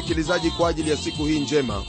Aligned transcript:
msikilizaji 0.00 0.50
kwa 0.50 0.68
ajili 0.68 0.90
ya 0.90 0.96
siku 0.96 1.24
hii 1.26 1.40
njema 1.40 1.84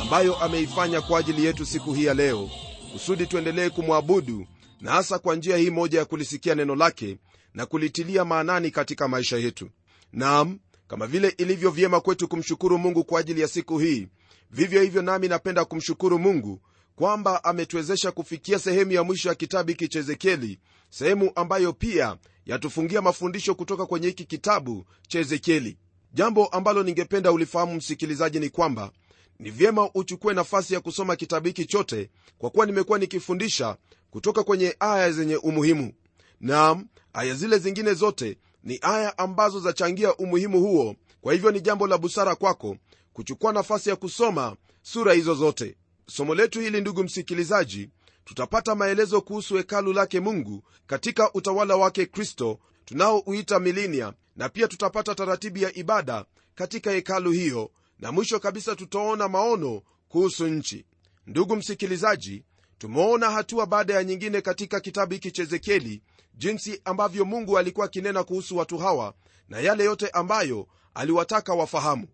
ambayo 0.00 0.36
ameifanya 0.36 1.00
kwa 1.00 1.18
ajili 1.20 1.44
yetu 1.44 1.66
siku 1.66 1.92
hii 1.94 2.04
ya 2.04 2.14
leo 2.14 2.50
kusudi 2.92 3.26
tuendelee 3.26 3.70
kumwabudu 3.70 4.46
na 4.80 4.90
hasa 4.90 5.18
kwa 5.18 5.36
njia 5.36 5.56
hii 5.56 5.70
moja 5.70 5.98
ya 5.98 6.04
kulisikia 6.04 6.54
neno 6.54 6.74
lake 6.74 7.18
na 7.54 7.66
kulitilia 7.66 8.24
maanani 8.24 8.70
katika 8.70 9.08
maisha 9.08 9.36
yetu. 9.36 9.70
Nam 10.12 10.58
kama 10.88 11.06
vile 11.06 11.28
ilivyo 11.28 11.70
vyema 11.70 12.00
kwetu 12.00 12.28
kumshukuru 12.28 12.78
mungu 12.78 13.04
kwa 13.04 13.20
ajili 13.20 13.40
ya 13.40 13.48
siku 13.48 13.78
hii 13.78 14.08
vivyo 14.50 14.82
hivyo 14.82 15.02
nami 15.02 15.28
napenda 15.28 15.64
kumshukuru 15.64 16.18
mungu 16.18 16.60
kwamba 16.96 17.44
ametuwezesha 17.44 18.12
kufikia 18.12 18.58
sehemu 18.58 18.92
ya 18.92 19.02
mwisho 19.02 19.28
ya 19.28 19.34
kitabu 19.34 19.68
hiki 19.68 19.88
cha 19.88 19.98
ezekieli 19.98 20.58
sehemu 20.90 21.32
ambayo 21.34 21.72
pia 21.72 22.16
yatufungia 22.46 23.02
mafundisho 23.02 23.54
kutoka 23.54 23.86
kwenye 23.86 24.06
hiki 24.06 24.24
kitabu 24.24 24.86
cha 25.08 25.18
ezekieli 25.18 25.76
jambo 26.12 26.46
ambalo 26.46 26.82
ningependa 26.82 27.32
ulifahamu 27.32 27.74
msikilizaji 27.74 28.40
ni 28.40 28.50
kwamba 28.50 28.90
ni 29.38 29.50
vyema 29.50 29.90
uchukue 29.94 30.34
nafasi 30.34 30.74
ya 30.74 30.80
kusoma 30.80 31.16
kitabu 31.16 31.46
hiki 31.46 31.64
chote 31.64 32.10
kwa 32.38 32.50
kuwa 32.50 32.66
nimekuwa 32.66 32.98
nikifundisha 32.98 33.76
kutoka 34.10 34.42
kwenye 34.44 34.76
aya 34.80 35.12
zenye 35.12 35.36
umuhimu. 35.36 35.92
Naam 36.40 36.86
aya 37.12 37.34
zile 37.34 37.58
zingine 37.58 37.94
zote 37.94 38.38
ni 38.64 38.78
aya 38.82 39.18
ambazo 39.18 39.60
zachangia 39.60 40.16
umuhimu 40.16 40.60
huo. 40.60 40.96
Kwa 41.20 41.32
hivyo 41.32 41.50
ni 41.50 41.60
jambo 41.60 41.86
la 41.86 41.98
busara 41.98 42.34
kwako 42.34 42.76
kuchukua 43.12 43.52
nafasi 43.52 43.88
ya 43.90 43.96
kusoma 43.96 44.56
sura 44.82 45.12
hizo 45.12 45.34
zote. 45.34 45.76
Somo 46.06 46.34
letu 46.34 46.60
hili 46.60 46.80
ndugu 46.80 47.04
msikilizaji 47.04 47.90
tutapata 48.24 48.74
maelezo 48.74 49.20
kuhusu 49.20 49.56
hekalu 49.56 49.92
lake 49.92 50.20
mungu 50.20 50.62
katika 50.86 51.32
utawala 51.32 51.76
wake 51.76 52.06
kristo 52.06 52.58
tunaouita 52.84 53.60
milinia 53.60 54.12
na 54.36 54.48
pia 54.48 54.68
tutapata 54.68 55.14
taratibu 55.14 55.58
ya 55.58 55.74
ibada 55.76 56.24
katika 56.54 56.90
hekalu 56.90 57.30
hiyo 57.30 57.70
na 57.98 58.12
mwisho 58.12 58.40
kabisa 58.40 58.76
tutaona 58.76 59.28
maono 59.28 59.82
kuhusu 60.08 60.46
nchi. 60.46 60.86
Ndugu 61.26 61.56
msikilizaji 61.56 62.44
tumeona 62.78 63.30
hatua 63.30 63.66
baada 63.66 63.94
ya 63.94 64.04
nyingine 64.04 64.40
katika 64.40 64.80
kitabu 64.80 65.12
hiki 65.12 65.30
cha 65.30 65.42
ezekieli 65.42 66.02
jinsi 66.34 66.80
ambavyo 66.84 67.24
mungu 67.24 67.58
alikuwa 67.58 67.86
akinena 67.86 68.24
kuhusu 68.24 68.56
watu 68.56 68.78
hawa 68.78 69.14
na 69.48 69.60
yale 69.60 69.84
yote 69.84 70.08
ambayo 70.08 70.66
aliwataka 70.94 71.54
wafahamu. 71.54 72.08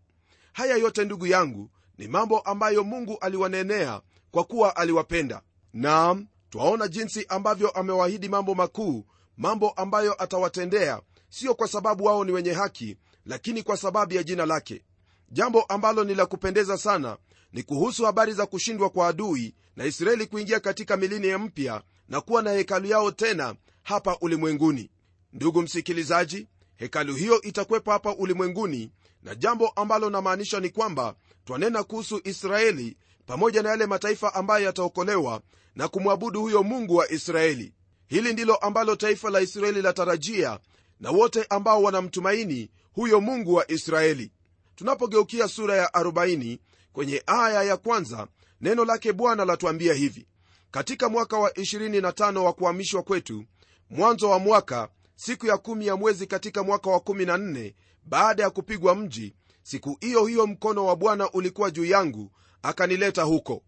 Haya 0.52 0.76
yote 0.76 1.04
ndugu 1.04 1.26
yangu 1.26 1.70
ni 1.98 2.08
mambo 2.08 2.38
ambayo 2.40 2.84
mungu 2.84 3.18
aliwanenea 3.20 4.00
kwa 4.30 4.44
kuwa 4.44 4.76
aliwapenda. 4.76 5.42
Naam 5.72 6.26
twaona 6.50 6.88
jinsi 6.88 7.26
ambavyo 7.28 7.70
amewaahidi 7.70 8.28
mambo 8.28 8.54
makuu 8.54 9.04
mambo 9.36 9.70
ambayo 9.70 10.22
atawatendea 10.22 11.00
sio 11.28 11.54
kwa 11.54 11.68
sababu 11.68 12.04
wao 12.04 12.24
ni 12.24 12.32
wenye 12.32 12.52
haki 12.52 12.96
lakini 13.26 13.62
kwa 13.62 13.76
sababu 13.76 14.14
ya 14.14 14.22
jina 14.22 14.46
lake. 14.46 14.82
Jambo 15.30 15.62
ambalo 15.62 16.04
ni 16.04 16.14
la 16.14 16.26
kupendeza 16.26 16.78
sana 16.78 17.16
ni 17.52 17.62
kuhusu 17.62 18.04
habari 18.04 18.32
za 18.32 18.46
kushindwa 18.46 18.90
kwa 18.90 19.08
adui 19.08 19.54
na 19.76 19.84
israeli 19.84 20.26
kuingia 20.26 20.60
katika 20.60 20.96
milenia 20.96 21.38
mpya 21.38 21.82
na 22.08 22.20
kuwa 22.20 22.42
na 22.42 22.50
hekalu 22.50 22.86
yao 22.88 23.10
tena 23.10 23.54
hapa 23.82 24.16
ulimwenguni. 24.20 24.90
Ndugu 25.32 25.62
msikilizaji 25.62 26.46
hekalu 26.76 27.14
hiyo 27.14 27.40
itakwepa 27.42 27.92
hapa 27.92 28.14
ulimwenguni 28.14 28.90
na 29.22 29.34
jambo 29.34 29.68
ambalo 29.68 30.10
namaanisha 30.10 30.60
ni 30.60 30.68
kwamba 30.70 31.14
twanena 31.44 31.82
kuhusu 31.84 32.20
israeli 32.24 32.96
pamoja 33.26 33.62
na 33.62 33.68
yale 33.68 33.86
mataifa 33.86 34.34
ambayo 34.34 34.64
yataokolewa 34.64 35.40
na 35.74 35.88
kumwabudu 35.88 36.40
huyo 36.40 36.62
mungu 36.62 36.96
wa 36.96 37.10
israeli. 37.12 37.72
Hili 38.08 38.32
ndilo 38.32 38.56
ambalo 38.56 38.96
taifa 38.96 39.30
la 39.30 39.40
israeli 39.40 39.82
latarajia 39.82 40.58
na 41.00 41.10
wote 41.10 41.44
ambao 41.50 41.82
wanamtumaini 41.82 42.70
huyo 42.92 43.20
mungu 43.20 43.54
wa 43.54 43.70
israeli. 43.70 44.30
Tunapogeukia 44.76 45.48
sura 45.48 45.76
ya 45.76 45.86
40 45.88 46.58
kwenye 46.92 47.22
aya 47.26 47.62
ya 47.62 47.76
kwanza 47.76 48.26
neno 48.60 48.84
lake 48.84 49.12
bwana 49.12 49.44
latuambia 49.44 49.94
hivi. 49.94 50.26
Katika 50.70 51.08
mwaka 51.08 51.38
wa 51.38 51.50
25 51.50 52.36
wa 52.38 52.52
kuhamishwa 52.52 53.02
kwetu 53.02 53.44
mwanzo 53.90 54.30
wa 54.30 54.38
mwaka 54.38 54.88
siku 55.16 55.46
ya 55.46 55.58
kumi 55.58 55.86
ya 55.86 55.96
mwezi 55.96 56.26
katika 56.26 56.62
mwaka 56.62 56.90
wa 56.90 56.98
14 56.98 57.74
baada 58.04 58.42
ya 58.42 58.50
kupigwa 58.50 58.94
mji 58.94 59.34
siku 59.62 59.96
hiyo 60.00 60.26
hiyo 60.26 60.46
mkono 60.46 60.84
wa 60.86 60.96
bwana 60.96 61.30
ulikuwa 61.30 61.70
juu 61.70 61.84
yangu 61.84 62.30
akanileta 62.62 63.22
huko. 63.22 63.62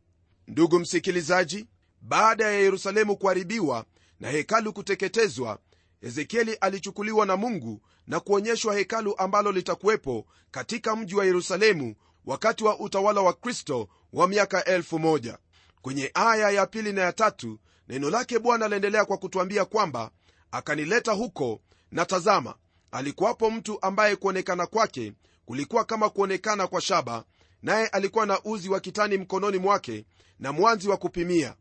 Ndugu 0.48 0.78
msikilizaji 0.78 1.66
baada 2.00 2.44
ya 2.44 2.50
yerusalemu 2.60 3.16
kuharibiwa 3.16 3.84
na 4.20 4.30
hekalu 4.30 4.72
kuteketezwa 4.72 5.58
ezekieli 6.02 6.54
alichukuliwa 6.54 7.26
na 7.26 7.36
mungu 7.36 7.80
na 8.06 8.20
kuonyeshwa 8.20 8.74
hekalu 8.74 9.14
ambalo 9.18 9.52
litakuwepo 9.52 10.26
katika 10.50 10.96
mji 10.96 11.14
wa 11.14 11.24
yerusalemu 11.24 11.94
wakati 12.24 12.64
wa 12.64 12.78
utawala 12.80 13.20
wa 13.20 13.32
kristo 13.32 13.88
wa 14.12 14.28
miaka 14.28 14.64
elfu 14.64 14.98
moja. 14.98 15.38
Kwenye 15.82 16.10
aya 16.14 16.50
ya 16.50 16.66
pili 16.66 16.92
na 16.92 17.00
ya 17.02 17.12
tatu 17.12 17.58
neno 17.88 18.10
lake 18.10 18.38
bwana 18.38 18.68
laendelea 18.68 19.04
kwa 19.04 19.16
kutwambia 19.18 19.64
kwamba 19.64 20.10
akanileta 20.52 21.12
huko 21.12 21.60
na 21.92 22.06
tazama 22.06 22.54
alikuwapo 22.92 23.50
mtu 23.50 23.78
ambaye 23.82 24.16
kuonekana 24.16 24.66
kwake 24.66 25.12
kulikuwa 25.46 25.84
kama 25.84 26.10
kuonekana 26.10 26.66
kwa 26.66 26.80
shaba 26.80 27.24
naye 27.62 27.86
alikuwa 27.86 28.26
na 28.26 28.40
uzi 28.44 28.68
wa 28.68 28.80
kitani 28.80 29.18
mkononi 29.18 29.58
mwake 29.58 30.04
na 30.38 30.52
mwanzi 30.52 30.88
wa 30.88 30.96
kupimia. 30.96 31.54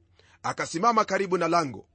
Akasimama 0.43 1.05
karibu 1.05 1.37
na 1.37 1.47
lango 1.47 1.85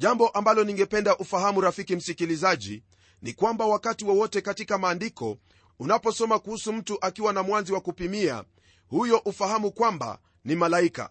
jambo 0.00 0.28
ambalo 0.28 0.64
ningependa 0.64 1.16
ufahamu 1.16 1.60
rafiki 1.60 1.96
msikilizaji 1.96 2.82
ni 3.22 3.32
kwamba 3.32 3.66
wakati 3.66 4.04
wowote 4.04 4.40
katika 4.40 4.78
maandiko 4.78 5.38
unaposoma 5.78 6.38
kuhusu 6.38 6.72
mtu 6.72 6.98
akiwa 7.00 7.32
na 7.32 7.42
mwanzi 7.42 7.72
wa 7.72 7.80
kupimia 7.80 8.44
huyo 8.88 9.18
ufahamu 9.24 9.72
kwamba 9.72 10.18
ni 10.44 10.56
malaika. 10.56 11.10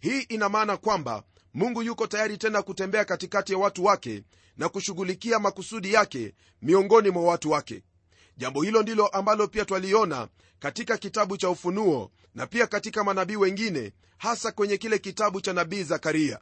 Hii 0.00 0.20
ina 0.20 0.48
maana 0.48 0.76
kwamba 0.76 1.22
mungu 1.54 1.82
yuko 1.82 2.06
tayari 2.06 2.38
tena 2.38 2.62
kutembea 2.62 3.04
katikati 3.04 3.52
ya 3.52 3.58
watu 3.58 3.84
wake 3.84 4.22
na 4.56 4.68
kushughulikia 4.68 5.38
makusudi 5.38 5.92
yake 5.92 6.34
miongoni 6.62 7.10
mwa 7.10 7.22
watu 7.22 7.50
wake. 7.50 7.82
Jambo 8.36 8.62
hilo 8.62 8.82
ndilo 8.82 9.06
ambalo 9.06 9.48
pia 9.48 9.64
twaliona 9.64 10.28
katika 10.58 10.96
kitabu 10.98 11.36
cha 11.36 11.50
ufunuo 11.50 12.10
na 12.34 12.46
pia 12.46 12.66
katika 12.66 13.04
manabii 13.04 13.36
wengine 13.36 13.92
hasa 14.18 14.52
kwenye 14.52 14.76
kile 14.76 14.98
kitabu 14.98 15.40
cha 15.40 15.52
nabii 15.52 15.82
zakaria 15.82 16.38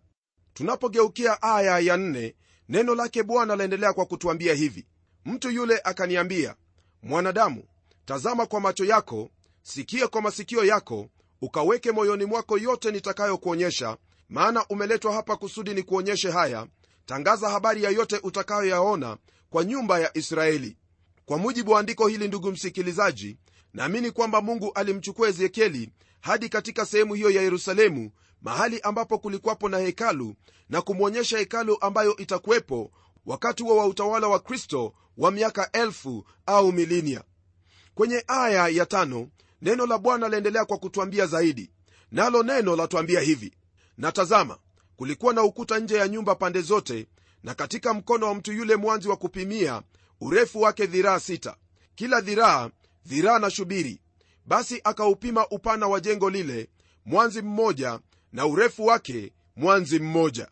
tunapogeukia 0.54 1.42
aya 1.42 1.78
ya 1.78 1.97
nne, 1.97 2.34
neno 2.69 2.94
lake 2.94 3.22
bwana 3.22 3.56
laendelea 3.56 3.92
kwa 3.92 4.06
kutuambia 4.06 4.54
hivi. 4.54 4.87
Mtu 5.25 5.50
yule 5.50 5.81
akaniambia 5.84 6.54
mwanadamu 7.03 7.65
tazama 8.04 8.47
kwa 8.47 8.60
macho 8.60 8.84
yako 8.84 9.31
sikia 9.62 10.09
kwa 10.09 10.22
masikio 10.22 10.64
yako 10.64 11.09
ukaweke 11.43 11.93
moyoni 11.93 12.25
mwako 12.25 12.59
yote 12.59 12.91
nitakayokuonyesha 12.91 13.96
maana 14.28 14.67
umeletwa 14.69 15.12
hapa 15.12 15.37
kusudi 15.37 15.75
ni 15.75 15.82
kuonyeshe 15.82 16.31
haya. 16.31 16.67
Tangaza 17.06 17.50
habari 17.50 17.82
ya 17.82 17.90
yote 17.90 18.20
utakayoyaona 18.23 19.17
kwa 19.50 19.64
nyumba 19.64 19.99
ya 19.99 20.17
israeli. 20.17 20.76
Kwa 21.25 21.38
mujibu 21.38 21.70
wa 21.70 21.81
andiko 21.81 22.06
hili 22.08 22.28
ndugu 22.28 22.50
msikilizaji 22.52 23.37
naamini 23.75 24.11
kwamba 24.11 24.40
mungu 24.40 24.73
alimchukua 24.73 25.28
ezekieli 25.28 25.90
hadi 26.20 26.49
katika 26.49 26.87
sehemu 26.87 27.14
hiyo 27.14 27.31
ya 27.31 27.43
yerusalemu 27.43 28.11
mahali 28.44 28.81
ambapo 28.81 29.19
kulikuwapo 29.19 29.69
na 29.69 29.79
hekalu 29.79 30.35
na 30.69 30.82
kumwonyesha 30.82 31.38
hekalu 31.38 31.76
ambayo 31.81 32.17
itakuwepo 32.17 32.91
wakati 33.26 33.62
huo 33.62 33.76
wa 33.76 33.87
utawala 33.87 34.29
wa 34.29 34.41
kristo 34.41 34.94
wa 35.17 35.31
miaka 35.31 35.73
elfu 35.73 36.25
au 36.46 36.73
milinia 36.73 37.23
kwenye 37.94 38.25
aya 38.26 38.69
ya 38.69 38.87
tano 38.87 39.29
neno 39.62 39.87
la 39.87 39.99
bwana 39.99 40.29
laendelea 40.29 40.64
kwa 40.64 40.79
kutwambia 40.79 41.26
zaidi. 41.26 41.70
Nalo 42.11 42.43
neno 42.43 42.76
latwambia 42.76 43.20
hivi. 43.20 43.52
Na 43.99 44.12
tazama 44.12 44.58
kulikuwa 44.97 45.35
na 45.35 45.43
ukuta 45.43 45.79
nje 45.79 45.97
ya 45.97 46.08
nyumba 46.08 46.35
pande 46.35 46.61
zote 46.61 47.06
na 47.43 47.55
katika 47.55 47.94
mkono 47.94 48.26
wa 48.26 48.35
mtu 48.35 48.52
yule 48.52 48.76
mwanzi 48.76 49.08
wa 49.08 49.17
kupimia 49.17 49.82
urefu 50.20 50.61
wake 50.61 50.87
dhiraa 50.87 51.20
sita. 51.20 51.56
Kila 51.94 52.20
dhiraa 52.20 52.70
dhiraa 53.06 53.38
na 53.38 53.50
shubiri. 53.50 54.00
Basi 54.47 54.81
akaupima 54.85 55.49
upana 55.49 55.87
wa 55.88 56.00
jengo 56.00 56.31
lile 56.31 56.69
mwanzi 57.05 57.43
mmoja 57.43 58.00
na 58.34 58.46
urefu 58.46 58.86
wake 58.86 59.32
mwanzi 59.56 59.98
mmoja. 59.98 60.48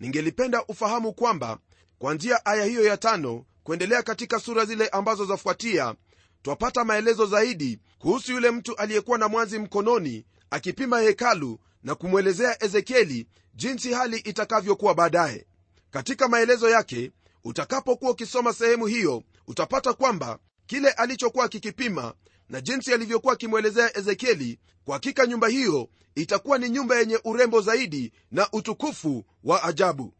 Ningelipenda 0.00 0.64
ufahamu 0.64 1.12
kwamba 1.12 1.58
kwanzia 1.98 2.46
aya 2.46 2.64
hiyo 2.64 2.84
ya 2.84 2.96
tano 2.96 3.44
kuendelea 3.62 4.02
katika 4.02 4.40
sura 4.40 4.64
zile 4.64 4.88
ambazo 4.88 5.24
zafuatia 5.24 5.94
twapata 6.42 6.84
maelezo 6.84 7.26
zaidi 7.26 7.78
kuhusu 7.98 8.32
yule 8.32 8.50
mtu 8.50 8.76
aliyekuwa 8.76 9.18
na 9.18 9.28
mwanzi 9.28 9.58
mkononi 9.58 10.24
akipima 10.50 11.00
hekalu 11.00 11.58
na 11.82 11.94
kumwelezea 11.94 12.64
ezekieli 12.64 13.26
jinsi 13.54 13.92
hali 13.92 14.16
itakavyokuwa 14.18 14.94
baadaye. 14.94 15.46
Katika 15.90 16.28
maelezo 16.28 16.70
yake 16.70 17.12
utakapokuwa 17.44 18.10
ukisoma 18.10 18.52
sehemu 18.52 18.86
hiyo 18.86 19.22
utapata 19.46 19.92
kwamba 19.92 20.38
kile 20.66 20.90
alichokuwa 20.90 21.44
akikipima 21.44 22.14
na 22.50 22.60
jinsi 22.60 22.92
alivyokuwa 22.94 23.32
akimwelezea 23.32 23.96
ezekieli 23.98 24.58
kwa 24.84 24.94
hakika 24.94 25.26
nyumba 25.26 25.48
hiyo 25.48 25.88
itakuwa 26.14 26.58
ni 26.58 26.70
nyumba 26.70 26.96
yenye 26.98 27.20
urembo 27.24 27.60
zaidi 27.60 28.12
na 28.30 28.48
utukufu 28.52 29.24
wa 29.44 29.62
ajabu. 29.62 30.14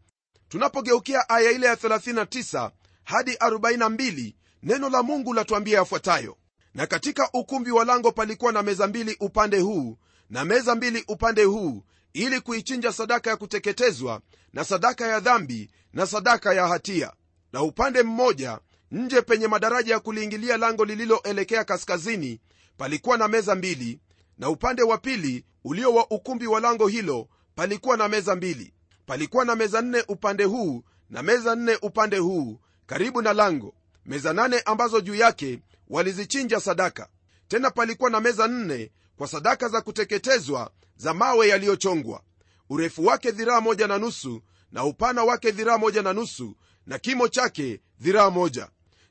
Tunapogeukia 0.48 1.28
aya 1.28 1.50
ile 1.50 1.66
ya 1.66 1.74
39 1.74 2.70
hadi 3.04 3.32
42 3.32 4.34
neno 4.62 4.88
la 4.88 5.02
mungu 5.02 5.34
latuambia 5.34 5.78
yafuatayo. 5.78 6.36
Na 6.74 6.86
katika 6.86 7.28
ukumbi 7.32 7.70
wa 7.70 7.84
lango 7.84 8.12
palikuwa 8.12 8.52
na 8.52 8.62
meza 8.62 8.86
mbili 8.86 9.16
upande 9.20 9.60
huu 9.60 9.98
na 10.30 10.44
meza 10.44 10.74
mbili 10.74 11.04
upande 11.08 11.44
huu 11.44 11.82
ili 12.12 12.40
kuichinja 12.40 12.92
sadaka 12.92 13.30
ya 13.30 13.36
kuteketezwa 13.36 14.20
na 14.52 14.64
sadaka 14.64 15.06
ya 15.06 15.20
dhambi 15.20 15.70
na 15.92 16.06
sadaka 16.06 16.54
ya 16.54 16.68
hatia. 16.68 17.12
Na 17.52 17.62
upande 17.62 18.02
mmoja 18.02 18.58
nje 18.90 19.22
penye 19.22 19.48
madaraja 19.48 19.94
ya 19.94 20.00
kuliingilia 20.00 20.56
lango 20.56 20.84
lililoelekea 20.84 21.64
kaskazini 21.64 22.40
palikuwa 22.76 23.18
na 23.18 23.28
meza 23.28 23.54
mbili 23.54 24.00
na 24.38 24.48
upande 24.50 24.82
wa 24.82 24.98
pili 24.98 25.44
ulio 25.64 25.94
wa 25.94 26.10
ukumbi 26.10 26.46
wa 26.46 26.60
lango 26.60 26.88
hilo 26.88 27.28
palikuwa 27.54 27.96
na 27.96 28.08
meza 28.08 28.36
mbili. 28.36 28.74
Palikuwa 29.06 29.44
na 29.44 29.56
meza 29.56 29.82
nne 29.82 30.04
upande 30.08 30.44
huu 30.44 30.84
na 31.10 31.22
meza 31.22 31.54
nne 31.56 31.78
upande 31.82 32.18
huu 32.18 32.60
karibu 32.86 33.22
na 33.22 33.32
lango. 33.32 33.74
Meza 34.06 34.32
nane 34.32 34.60
ambazo 34.60 35.00
juu 35.00 35.14
yake 35.14 35.60
walizichinja 35.88 36.60
sadaka. 36.60 37.08
Tena 37.48 37.70
palikuwa 37.70 38.10
na 38.10 38.20
meza 38.20 38.48
nne 38.48 38.90
kwa 39.16 39.28
sadaka 39.28 39.68
za 39.68 39.80
kuteketezwa 39.80 40.70
za 40.96 41.14
mawe 41.14 41.48
yaliyochongwa. 41.48 42.22
Urefu 42.70 43.06
wake 43.06 43.30
dhiraa 43.30 43.60
moja 43.60 43.86
na 43.86 43.98
nusu 43.98 44.42
na 44.72 44.84
upana 44.84 45.24
wake 45.24 45.50
dhiraa 45.50 45.78
moja 45.78 46.02
na 46.02 46.12
nusu 46.12 46.56
na 46.86 46.98
kimo 46.98 47.28
chake 47.28 47.80
dhiraa 48.00 48.30
moja 48.30 48.68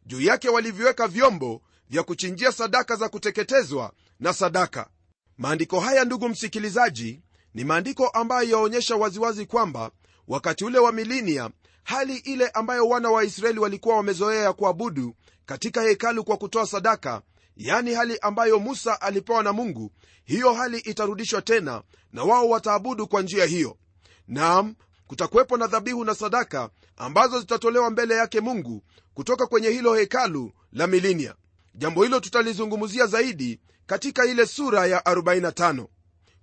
juu 0.10 0.22
yake 0.22 0.50
waliviweka 0.50 1.08
vyombo 1.08 1.62
vya 1.90 2.04
kuchinjia 2.04 2.52
sadaka 2.52 2.96
za 2.96 3.10
kuteketezwa 3.10 3.94
na 4.20 4.34
sadaka. 4.34 4.90
Maandiko 5.38 5.80
haya 5.80 6.06
ndugu 6.06 6.30
msikilizaji 6.30 7.22
ni 7.54 7.64
maandiko 7.64 8.08
ambayo 8.08 8.50
yaonyesha 8.50 8.96
waziwazi 8.96 9.46
kwamba 9.46 9.92
wakati 10.28 10.66
ule 10.66 10.80
wa 10.80 10.92
milinia 10.92 11.50
hali 11.84 12.16
ile 12.18 12.48
ambayo 12.48 12.88
wana 12.88 13.10
wa 13.10 13.24
israeli 13.24 13.60
walikuwa 13.60 13.96
wamezoea 13.96 14.42
ya 14.44 14.54
kuabudu 14.54 15.16
katika 15.46 15.82
hekalu 15.82 16.24
kwa 16.24 16.38
kutoa 16.38 16.66
sadaka 16.68 17.22
yani 17.58 17.94
hali 17.94 18.18
ambayo 18.22 18.60
musa 18.60 19.02
alipewa 19.02 19.44
na 19.44 19.54
mungu 19.54 19.92
hiyo 20.26 20.54
hali 20.54 20.78
itarudishwa 20.80 21.42
tena 21.42 21.84
na 22.14 22.24
wao 22.24 22.50
wataabudu 22.50 23.08
kwa 23.08 23.22
njia 23.22 23.46
hiyo. 23.46 23.78
Nam 24.28 24.76
kutakuwepo 25.14 25.58
na 25.58 25.68
dhabihu 25.68 26.06
na 26.06 26.16
sadaka 26.16 26.70
ambazo 26.98 27.40
zitatolewa 27.40 27.90
mbele 27.90 28.16
yake 28.16 28.40
mungu 28.42 28.84
kutoka 29.14 29.48
kwenye 29.48 29.70
hilo 29.70 29.96
hekalu 29.96 30.52
la 30.74 30.88
milinia 30.88 31.36
jambo 31.76 32.04
hilo 32.04 32.20
tutalizungumzia 32.20 33.08
zaidi 33.08 33.60
katika 33.86 34.26
ile 34.26 34.46
sura 34.46 34.86
ya 34.88 35.00
45 35.00 35.86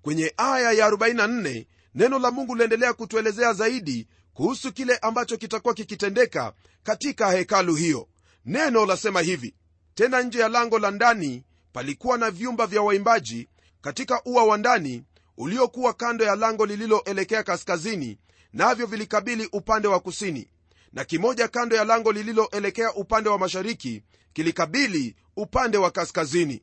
kwenye 0.02 0.34
aya 0.36 0.72
ya 0.72 0.90
44 0.90 1.66
neno 1.94 2.18
la 2.18 2.30
mungu 2.30 2.54
liendelea 2.54 2.92
kutuelezea 2.92 3.52
zaidi 3.52 4.08
kuhusu 4.34 4.72
kile 4.72 4.96
ambacho 4.96 5.36
kitakuwa 5.36 5.74
kikitendeka 5.74 6.52
katika 6.82 7.30
hekalu 7.30 7.74
hiyo. 7.74 8.08
Neno 8.44 8.86
lasema 8.86 9.20
hivi 9.20 9.54
tena 9.94 10.22
nje 10.22 10.38
ya 10.38 10.48
lango 10.48 10.78
la 10.78 10.90
ndani 10.90 11.44
palikuwa 11.72 12.18
na 12.18 12.30
vyumba 12.30 12.66
vya 12.66 12.82
waimbaji 12.82 13.48
katika 13.80 14.22
ua 14.24 14.44
wa 14.44 14.58
ndani 14.58 15.04
uliokuwa 15.36 15.92
kando 15.94 16.24
ya 16.24 16.36
lango 16.36 16.66
lililoelekea 16.66 17.42
kaskazini 17.42 18.18
navyo 18.56 18.86
vilikabili 18.86 19.48
upande 19.52 19.88
wa 19.88 20.00
kusini 20.00 20.48
na 20.92 21.04
kimoja 21.04 21.48
kando 21.48 21.76
ya 21.76 21.84
lango 21.84 22.12
lililoelekea 22.12 22.94
upande 22.94 23.28
wa 23.30 23.38
mashariki 23.38 24.02
kilikabili 24.32 25.16
upande 25.36 25.78
wa 25.78 25.90
kaskazini. 25.90 26.62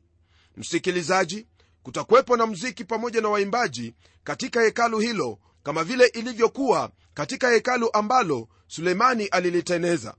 Msikilizaji 0.56 1.46
kutakuwepo 1.82 2.36
na 2.36 2.46
mziki 2.46 2.84
pamoja 2.84 3.20
na 3.20 3.28
waimbaji 3.28 3.94
katika 4.24 4.62
hekalu 4.62 4.98
hilo 4.98 5.38
kama 5.62 5.84
vile 5.84 6.06
ilivyokuwa 6.06 6.90
katika 7.14 7.50
hekalu 7.50 7.90
ambalo 7.92 8.48
sulemani 8.66 9.26
aliliteneza 9.26 10.14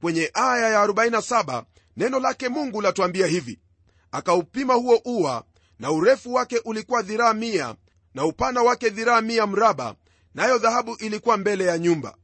kwenye 0.00 0.30
aya 0.34 0.68
ya 0.68 0.86
47 0.86 1.64
neno 1.96 2.20
lake 2.20 2.48
mungu 2.48 2.80
latuambia 2.80 3.26
hivi. 3.26 3.58
Akaupima 4.12 4.74
huo 4.74 5.00
ua 5.04 5.44
na 5.78 5.90
urefu 5.92 6.34
wake 6.34 6.60
ulikuwa 6.64 7.02
dhiraa 7.02 7.34
mia 7.34 7.74
na 8.14 8.24
upana 8.24 8.62
wake 8.62 8.90
dhiraa 8.90 9.20
mia 9.20 9.46
mraba 9.46 9.94
nayo 10.34 10.58
dhahabu 10.58 10.94
ilikuwa 10.96 11.36
mbele 11.36 11.64
ya 11.64 11.78
nyumba. 11.78 12.16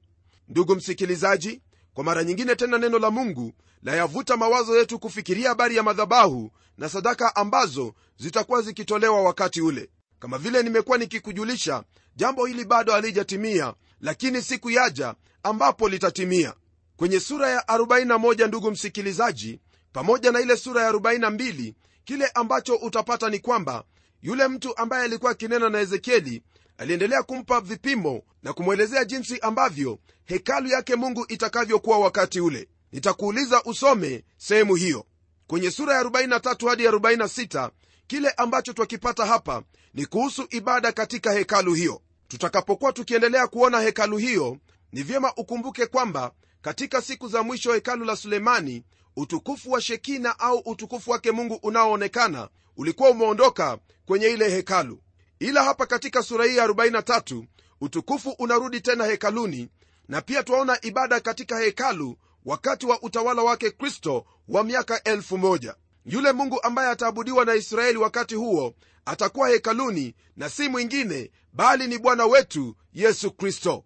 Ndugu 0.49 0.75
msikilizaji 0.77 1.63
kwa 1.95 2.05
mara 2.05 2.25
nyingine 2.25 2.57
tena 2.57 2.79
neno 2.79 2.99
la 2.99 3.11
mungu 3.11 3.53
layavuta 3.83 4.37
mawazo 4.37 4.79
yetu 4.79 4.99
kufikiria 4.99 5.49
habari 5.49 5.77
ya 5.77 5.83
madhabahu 5.83 6.51
na 6.79 6.89
sadaka 6.89 7.37
ambazo 7.37 7.95
zitakuwa 8.17 8.63
zikitolewa 8.63 9.23
wakati 9.23 9.61
ule. 9.61 9.91
Kama 10.19 10.39
vile 10.39 10.63
nimekuwa 10.63 10.99
nikikujulisha 10.99 11.83
jambo 12.17 12.47
hili 12.47 12.65
bado 12.65 12.93
halijatimia 12.93 13.75
lakini 14.01 14.43
siku 14.43 14.71
yaja 14.71 15.15
ambapo 15.43 15.89
litatimia. 15.89 16.55
Kwenye 16.97 17.21
sura 17.21 17.51
ya 17.51 17.61
41 17.61 18.49
ndugu 18.49 18.71
msikilizaji 18.71 19.61
pamoja 19.93 20.33
na 20.33 20.41
ile 20.41 20.57
sura 20.57 20.83
ya 20.83 20.93
42 20.93 21.75
kile 22.05 22.27
ambacho 22.27 22.75
utapata 22.75 23.31
ni 23.31 23.39
kwamba 23.39 23.85
yule 24.23 24.49
mtu 24.49 24.77
ambaye 24.77 25.05
alikuwa 25.05 25.33
akinena 25.33 25.69
na 25.69 25.81
ezekieli 25.81 26.43
aliendelea 26.79 27.23
kumpa 27.23 27.61
vipimo 27.61 28.23
na 28.43 28.53
kumwelezea 28.53 29.05
jinsi 29.05 29.39
ambavyo 29.41 29.99
hekalu 30.25 30.69
yake 30.69 30.97
mungu 30.97 31.25
itakavyokuwa 31.29 31.99
wakati 31.99 32.41
ule. 32.41 32.69
Nitakuuliza 32.93 33.63
usome 33.65 34.25
sehemu 34.37 34.75
hiyo. 34.75 35.07
Kwenye 35.47 35.71
sura 35.71 35.95
ya 35.95 36.03
43 36.03 36.69
hadi 36.69 36.87
46 36.89 37.71
kile 38.07 38.31
ambacho 38.31 38.73
twakipata 38.73 39.27
hapa 39.27 39.63
ni 39.95 40.07
kuhusu 40.07 40.47
ibada 40.51 40.93
katika 40.93 41.33
hekalu 41.33 41.75
hiyo. 41.75 42.03
Tutakapokuwa 42.29 42.93
tukiendelea 42.93 43.47
kuona 43.47 43.81
hekalu 43.81 44.17
hiyo 44.17 44.59
ni 44.93 45.03
vyema 45.03 45.33
ukumbuke 45.37 45.87
kwamba 45.87 46.33
katika 46.63 47.03
siku 47.03 47.29
za 47.29 47.43
mwisho 47.43 47.73
hekalu 47.73 48.05
la 48.05 48.17
sulemani 48.17 48.85
utukufu 49.17 49.71
wa 49.73 49.81
shekina 49.81 50.39
au 50.39 50.59
utukufu 50.59 51.11
wake 51.11 51.33
mungu 51.33 51.55
unaoonekana 51.63 52.49
ulikuwa 52.77 53.11
umeondoka 53.11 53.79
kwenye 54.07 54.27
ile 54.27 54.49
hekalu. 54.51 55.01
Ila 55.39 55.65
hapa 55.65 55.87
katika 55.87 56.23
sura 56.23 56.45
hii 56.45 56.57
ya 56.57 56.67
43 56.67 57.45
utukufu 57.81 58.31
unarudi 58.31 58.81
tena 58.81 59.05
hekaluni 59.05 59.69
na 60.09 60.21
pia 60.21 60.43
twaona 60.43 60.79
ibada 60.85 61.21
katika 61.21 61.59
hekalu 61.59 62.17
wakati 62.45 62.87
wa 62.87 63.03
utawala 63.03 63.43
wake 63.43 63.71
kristo 63.71 64.25
wa 64.49 64.65
miaka 64.65 65.03
elfu 65.03 65.39
moja. 65.39 65.75
Yule 66.05 66.33
mungu 66.33 66.63
ambaye 66.63 66.91
ataabudiwa 66.91 67.45
na 67.45 67.55
israeli 67.55 67.99
wakati 67.99 68.35
huo 68.35 68.75
atakuwa 69.05 69.49
hekaluni 69.49 70.15
na 70.37 70.49
si 70.49 70.69
mwingine 70.69 71.31
bali 71.53 71.87
ni 71.87 71.99
bwana 71.99 72.27
wetu 72.27 72.77
yesu 72.93 73.31
kristo. 73.31 73.85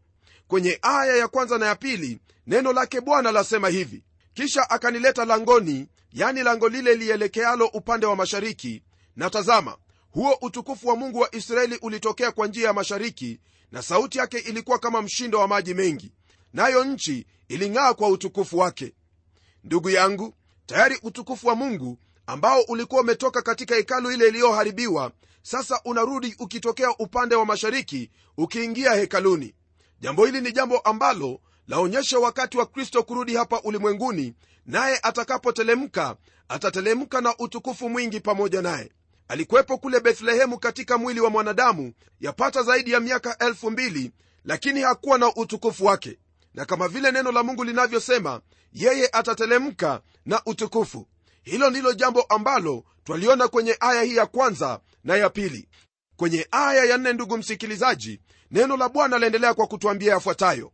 Kwenye 0.49 0.78
aya 0.82 1.16
ya 1.16 1.28
kwanza 1.28 1.59
na 1.59 1.66
ya 1.66 1.75
pili 1.75 2.18
neno 2.47 2.73
lake 2.73 3.00
bwana 3.00 3.32
lasema 3.32 3.68
hivi. 3.68 4.04
Kisha 4.35 4.70
akanileta 4.70 5.25
langoni 5.25 5.88
yani 6.12 6.42
lango 6.42 6.68
lile 6.68 6.94
lielekealo 6.94 7.66
upande 7.66 8.06
wa 8.06 8.16
mashariki. 8.16 8.82
Na 9.16 9.30
tazama 9.30 9.76
huo 10.10 10.38
utukufu 10.42 10.88
wa 10.88 10.96
mungu 10.96 11.18
wa 11.18 11.34
israeli 11.34 11.78
ulitokea 11.82 12.32
kwa 12.32 12.46
njia 12.46 12.66
ya 12.66 12.72
mashariki 12.72 13.40
na 13.72 13.82
sauti 13.82 14.18
yake 14.18 14.38
ilikuwa 14.38 14.78
kama 14.78 15.02
mshindo 15.02 15.38
wa 15.38 15.48
maji 15.48 15.74
mengi 15.74 16.12
nayo 16.52 16.84
nchi 16.84 17.26
iling'aa 17.48 17.94
kwa 17.94 18.08
utukufu 18.08 18.58
wake. 18.58 18.94
Ndugu 19.64 19.90
yangu 19.90 20.34
tayari 20.66 20.98
utukufu 21.02 21.46
wa 21.48 21.54
mungu 21.54 21.98
ambao 22.26 22.60
ulikuwa 22.68 23.00
umetoka 23.02 23.42
katika 23.42 23.74
hekalu 23.74 24.10
ile 24.12 24.28
iliyoharibiwa 24.28 25.12
sasa 25.42 25.80
unarudi 25.84 26.34
ukitokea 26.38 26.90
upande 26.98 27.34
wa 27.34 27.46
mashariki 27.46 28.10
ukiingia 28.36 28.94
hekaluni. 28.94 29.54
Jambo 30.00 30.26
hili 30.26 30.40
ni 30.40 30.52
jambo 30.52 30.78
ambalo 30.78 31.40
laonyesha 31.70 32.18
wakati 32.18 32.58
wa 32.58 32.66
kristo 32.66 33.02
kurudi 33.02 33.36
hapa 33.36 33.60
ulimwenguni 33.62 34.34
naye 34.66 34.98
atakapotelemka 35.02 36.16
atatelemka 36.48 37.20
na 37.20 37.36
utukufu 37.38 37.88
mwingi 37.88 38.20
pamoja 38.20 38.62
naye. 38.62 38.92
Alikuwepo 39.28 39.78
kule 39.78 40.00
bethlehemu 40.00 40.58
katika 40.58 40.98
mwili 40.98 41.20
wa 41.20 41.30
mwanadamu 41.30 41.92
yapata 42.20 42.62
zaidi 42.62 42.92
ya 42.92 43.00
miaka 43.00 43.38
elfu 43.38 43.70
mbili 43.70 44.12
lakini 44.44 44.80
hakuwa 44.80 45.18
na 45.18 45.34
utukufu 45.34 45.84
wake. 45.84 46.18
Na 46.54 46.64
kama 46.64 46.88
vile 46.88 47.12
neno 47.12 47.32
la 47.32 47.42
mungu 47.42 47.64
linavyosema 47.64 48.40
yeye 48.72 49.08
atatelemka 49.12 50.00
na 50.26 50.42
utukufu. 50.46 51.06
Hilo 51.42 51.70
ndilo 51.70 51.92
jambo 51.92 52.22
ambalo 52.22 52.84
twaliona 53.04 53.48
kwenye 53.48 53.76
aya 53.80 54.02
hii 54.02 54.16
ya 54.16 54.26
kwanza 54.26 54.80
na 55.04 55.16
ya 55.16 55.30
pili. 55.30 55.68
Kwenye 56.16 56.46
aya 56.50 56.84
ya 56.84 56.98
nne 56.98 57.12
ndugu 57.12 57.38
msikilizaji 57.38 58.20
neno 58.50 58.76
la 58.76 58.88
bwana 58.88 59.18
laendelea 59.18 59.54
kwa 59.54 59.66
kutwambia 59.66 60.12
yafuatayo 60.12 60.72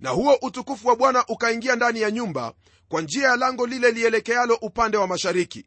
na 0.00 0.10
huo 0.10 0.38
utukufu 0.42 0.88
wa 0.88 0.96
bwana 0.96 1.24
ukaingia 1.28 1.76
ndani 1.76 2.00
ya 2.00 2.10
nyumba 2.10 2.52
kwa 2.88 3.02
njia 3.02 3.28
ya 3.28 3.36
lango 3.36 3.66
lile 3.66 3.90
lielekealo 3.90 4.54
upande 4.54 4.96
wa 4.96 5.06
mashariki. 5.06 5.66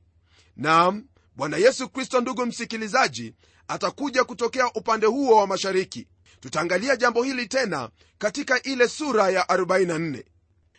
Nam 0.55 1.05
bwana 1.35 1.57
yesu 1.57 1.89
kristo 1.89 2.21
ndugu 2.21 2.45
msikilizaji 2.45 3.33
atakuja 3.67 4.23
kutokea 4.23 4.71
upande 4.73 5.05
huo 5.07 5.35
wa 5.35 5.47
mashariki. 5.47 6.07
Tutaangalia 6.39 6.95
jambo 6.95 7.23
hili 7.23 7.47
tena 7.47 7.89
katika 8.17 8.61
ile 8.61 8.87
sura 8.87 9.29
ya 9.29 9.43
44 9.43 10.23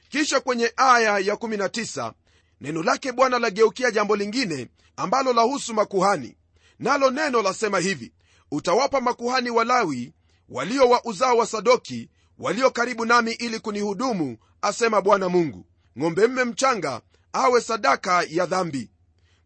kisha 0.09 0.41
kwenye 0.41 0.73
aya 0.77 1.19
ya 1.19 1.35
19 1.35 2.13
neno 2.61 2.83
lake 2.83 3.13
bwana 3.13 3.39
lageukia 3.39 3.91
jambo 3.91 4.17
lingine 4.17 4.69
ambalo 4.97 5.33
lahusu 5.33 5.75
makuhani. 5.75 6.37
Nalo 6.79 7.11
neno 7.11 7.43
lasema 7.43 7.79
hivi 7.79 8.13
utawapa 8.51 9.01
makuhani 9.01 9.51
walawi 9.51 10.13
walio 10.49 10.89
wa 10.89 11.05
uzao 11.05 11.37
wa 11.37 11.47
sadoki 11.47 12.09
walio 12.39 12.71
karibu 12.71 13.05
nami 13.05 13.33
ili 13.33 13.61
kunihudumu 13.61 14.37
asema 14.63 15.01
bwana 15.01 15.29
mungu. 15.29 15.67
Ng'ombe 15.99 16.27
mme 16.27 16.45
mchanga 16.45 17.01
awe 17.33 17.61
sadaka 17.61 18.25
ya 18.29 18.47
dhambi. 18.47 18.91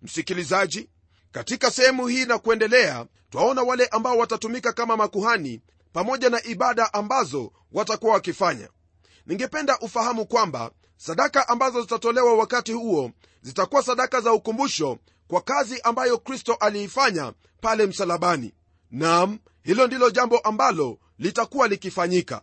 Msikilizaji 0.03 0.89
katika 1.33 1.71
sehemu 1.71 2.07
hii 2.07 2.25
na 2.25 2.39
kuendelea 2.39 3.07
twaona 3.31 3.63
wale 3.63 3.87
ambao 3.87 4.19
watatumika 4.19 4.73
kama 4.73 4.97
makuhani 4.97 5.61
pamoja 5.93 6.31
na 6.31 6.45
ibada 6.45 6.95
ambazo 6.95 7.53
watakuwa 7.73 8.13
wakifanya. 8.13 8.69
Ningependa 9.27 9.79
ufahamu 9.79 10.27
kwamba 10.27 10.71
sadaka 10.97 11.49
ambazo 11.49 11.81
zitatolewa 11.81 12.35
wakati 12.35 12.73
huo 12.73 13.11
zitakuwa 13.43 13.83
sadaka 13.83 14.21
za 14.21 14.33
ukumbusho 14.33 14.99
kwa 15.29 15.41
kazi 15.41 15.81
ambayo 15.81 16.19
kristo 16.19 16.55
aliifanya 16.55 17.33
pale 17.61 17.87
msalabani. 17.87 18.55
Nam 18.91 19.39
hilo 19.63 19.87
ndilo 19.87 20.11
jambo 20.11 20.39
ambalo 20.39 20.99
litakuwa 21.19 21.69
likifanyika 21.69 22.43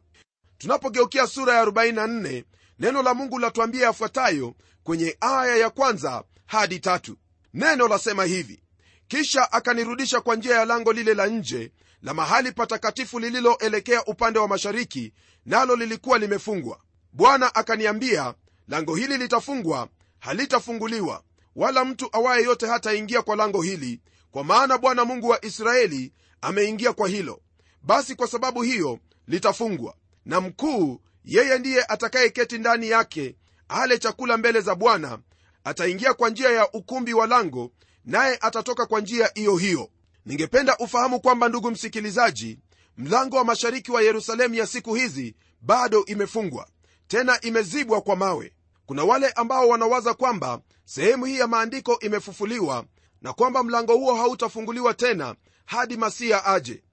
tunapogeukia 0.63 1.27
sura 1.27 1.53
ya 1.55 1.65
44 1.65 2.43
neno 2.79 3.01
la 3.03 3.13
mungu 3.13 3.39
latuambia 3.39 3.85
yafuatayo 3.85 4.53
kwenye 4.83 5.17
aya 5.21 5.55
ya 5.55 5.69
kwanza 5.69 6.23
hadi 6.45 6.79
tatu. 6.79 7.17
Neno 7.53 7.87
lasema 7.87 8.23
hivi 8.25 8.63
kisha 9.07 9.51
akanirudisha 9.51 10.21
kwa 10.21 10.35
njia 10.35 10.55
ya 10.55 10.65
lango 10.65 10.93
lile 10.93 11.13
la 11.13 11.27
nje 11.27 11.71
la 12.01 12.13
mahali 12.13 12.51
patakatifu 12.51 13.19
lililoelekea 13.19 14.05
upande 14.05 14.39
wa 14.39 14.47
mashariki 14.47 15.13
nalo 15.45 15.75
lilikuwa 15.75 16.17
limefungwa. 16.19 16.79
Bwana 17.13 17.55
akaniambia 17.55 18.33
lango 18.67 18.95
hili 18.95 19.17
litafungwa 19.17 19.87
halitafunguliwa 20.19 21.23
wala 21.55 21.85
mtu 21.85 22.09
awaye 22.11 22.43
yote 22.43 22.67
hataingia 22.67 23.21
kwa 23.21 23.35
lango 23.35 23.61
hili 23.61 24.01
kwa 24.31 24.43
maana 24.43 24.77
bwana 24.77 25.05
mungu 25.05 25.27
wa 25.27 25.45
israeli 25.45 26.13
ameingia 26.41 26.93
kwa 26.93 27.07
hilo. 27.07 27.41
Basi 27.81 28.15
kwa 28.15 28.27
sababu 28.27 28.61
hiyo 28.61 28.99
litafungwa 29.27 29.95
na 30.25 30.41
mkuu 30.41 31.01
yeye 31.25 31.57
ndiye 31.59 31.83
atakayeketi 31.83 32.57
ndani 32.57 32.89
yake 32.89 33.35
ale 33.67 33.97
chakula 33.97 34.37
mbele 34.37 34.61
za 34.61 34.75
bwana 34.75 35.19
ataingia 35.63 36.13
kwa 36.13 36.29
njia 36.29 36.49
ya 36.49 36.71
ukumbi 36.71 37.13
wa 37.13 37.27
lango 37.27 37.71
naye 38.05 38.37
atatoka 38.41 38.85
kwa 38.85 39.01
njia 39.01 39.31
hiyo 39.35 39.57
hiyo. 39.57 39.89
Ningependa 40.25 40.77
ufahamu 40.77 41.19
kwamba 41.19 41.49
ndugu 41.49 41.71
msikilizaji 41.71 42.59
mlango 42.97 43.37
wa 43.37 43.43
mashariki 43.43 43.91
wa 43.91 44.01
yerusalemu 44.01 44.55
ya 44.55 44.67
siku 44.67 44.95
hizi 44.95 45.35
bado 45.61 46.05
imefungwa 46.05 46.67
tena 47.07 47.41
imezibwa 47.41 48.01
kwa 48.01 48.15
mawe. 48.15 48.53
Kuna 48.85 49.03
wale 49.03 49.29
ambao 49.29 49.67
wanawaza 49.67 50.13
kwamba 50.13 50.61
sehemu 50.85 51.25
hii 51.25 51.37
ya 51.39 51.47
maandiko 51.47 51.99
imefufuliwa 51.99 52.85
na 53.21 53.33
kwamba 53.33 53.63
mlango 53.63 53.95
huo 53.95 54.15
hautafunguliwa 54.15 54.93
tena 54.93 55.35
hadi 55.65 55.97
masiya 55.97 56.45
aje 56.45 56.83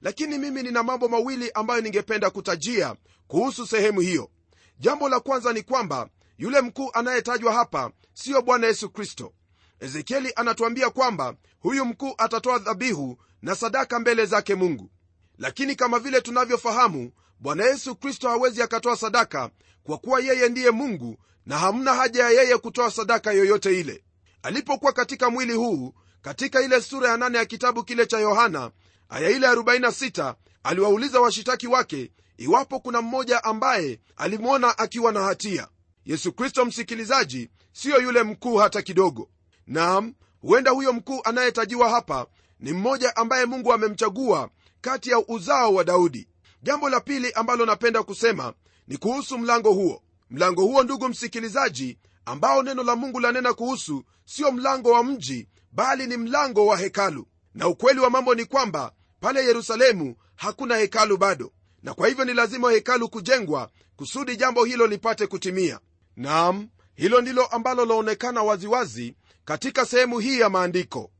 lakini 0.00 0.38
mimi 0.38 0.62
nina 0.62 0.82
mambo 0.82 1.08
mawili 1.08 1.50
ambayo 1.50 1.80
ningependa 1.80 2.30
kutajia 2.30 2.96
kuhusu 3.26 3.66
sehemu 3.66 4.00
hiyo. 4.00 4.30
Jambo 4.78 5.08
la 5.08 5.20
kwanza 5.20 5.52
ni 5.52 5.62
kwamba 5.62 6.08
yule 6.38 6.60
mkuu 6.60 6.90
anayetajwa 6.92 7.52
hapa 7.52 7.90
siyo 8.14 8.42
bwana 8.42 8.66
yesu 8.66 8.90
kristo. 8.90 9.32
Ezekieli 9.80 10.32
anatuambia 10.36 10.90
kwamba 10.90 11.34
huyu 11.60 11.84
mkuu 11.84 12.14
atatoa 12.18 12.58
dhabihu 12.58 13.18
na 13.42 13.54
sadaka 13.54 13.98
mbele 13.98 14.26
zake 14.26 14.54
mungu. 14.54 14.90
Lakini 15.38 15.74
kama 15.76 15.98
vile 15.98 16.20
tunavyofahamu 16.20 17.12
bwana 17.40 17.64
yesu 17.64 17.96
kristo 17.96 18.28
hawezi 18.28 18.62
akatoa 18.62 18.96
sadaka 18.96 19.50
kwa 19.82 19.98
kuwa 19.98 20.20
yeye 20.20 20.48
ndiye 20.48 20.70
mungu 20.70 21.16
na 21.46 21.58
hamna 21.58 21.94
haja 21.94 22.22
ya 22.24 22.30
yeye 22.30 22.58
kutoa 22.58 22.90
sadaka 22.90 23.32
yoyote 23.32 23.80
ile. 23.80 24.04
Alipokuwa 24.42 24.92
katika 24.92 25.30
mwili 25.30 25.52
huu 25.52 25.94
katika 26.22 26.62
ile 26.62 26.80
sura 26.80 27.08
ya 27.10 27.16
nane 27.16 27.38
ya 27.38 27.44
kitabu 27.44 27.84
kile 27.84 28.06
cha 28.06 28.18
yohana 28.18 28.70
aya 29.08 29.30
ile 29.30 29.46
46 29.48 30.34
aliwauliza 30.62 31.20
washitaki 31.20 31.66
wake 31.66 32.12
iwapo 32.36 32.80
kuna 32.80 33.02
mmoja 33.02 33.44
ambaye 33.44 34.00
alimwona 34.16 34.78
akiwa 34.78 35.12
na 35.12 35.20
hatia. 35.22 35.68
Yesu 36.04 36.32
kristo 36.32 36.64
msikilizaji 36.64 37.50
siyo 37.72 38.00
yule 38.02 38.22
mkuu 38.22 38.56
hata 38.56 38.82
kidogo. 38.82 39.28
Nam 39.66 40.14
huenda 40.40 40.70
huyo 40.70 40.92
mkuu 40.92 41.20
anayetajiwa 41.24 41.90
hapa 41.90 42.26
ni 42.60 42.72
mmoja 42.72 43.16
ambaye 43.16 43.46
mungu 43.46 43.72
amemchagua 43.72 44.50
kati 44.80 45.10
ya 45.10 45.18
uzao 45.28 45.74
wa 45.74 45.84
daudi. 45.84 46.28
Jambo 46.62 46.88
la 46.88 47.00
pili 47.00 47.32
ambalo 47.32 47.66
napenda 47.66 48.02
kusema 48.02 48.52
ni 48.88 48.96
kuhusu 48.96 49.38
mlango 49.38 49.72
huo. 49.72 50.02
Mlango 50.30 50.62
huo 50.62 50.82
ndugu 50.82 51.08
msikilizaji 51.08 51.98
ambao 52.24 52.62
neno 52.62 52.82
la 52.82 52.96
mungu 52.96 53.20
lanena 53.20 53.54
kuhusu 53.54 54.04
sio 54.24 54.52
mlango 54.52 54.90
wa 54.90 55.04
mji 55.04 55.48
bali 55.72 56.06
ni 56.06 56.16
mlango 56.16 56.66
wa 56.66 56.76
hekalu. 56.78 57.26
Na 57.54 57.68
ukweli 57.68 58.00
wa 58.00 58.10
mambo 58.10 58.34
ni 58.34 58.44
kwamba 58.44 58.92
pale 59.20 59.44
yerusalemu 59.44 60.16
hakuna 60.36 60.76
hekalu 60.76 61.16
bado 61.16 61.52
na 61.82 61.94
kwa 61.94 62.08
hivyo 62.08 62.24
ni 62.24 62.34
lazima 62.34 62.72
hekalu 62.72 63.08
kujengwa 63.08 63.70
kusudi 63.96 64.36
jambo 64.36 64.64
hilo 64.64 64.86
lipate 64.86 65.26
kutimia. 65.26 65.80
Nam 66.16 66.68
hilo 66.94 67.20
ndilo 67.20 67.46
ambalo 67.46 67.84
laonekana 67.84 68.42
waziwazi 68.42 69.14
katika 69.44 69.86
sehemu 69.86 70.18
hii 70.18 70.40
ya 70.40 70.48
maandiko. 70.50 71.10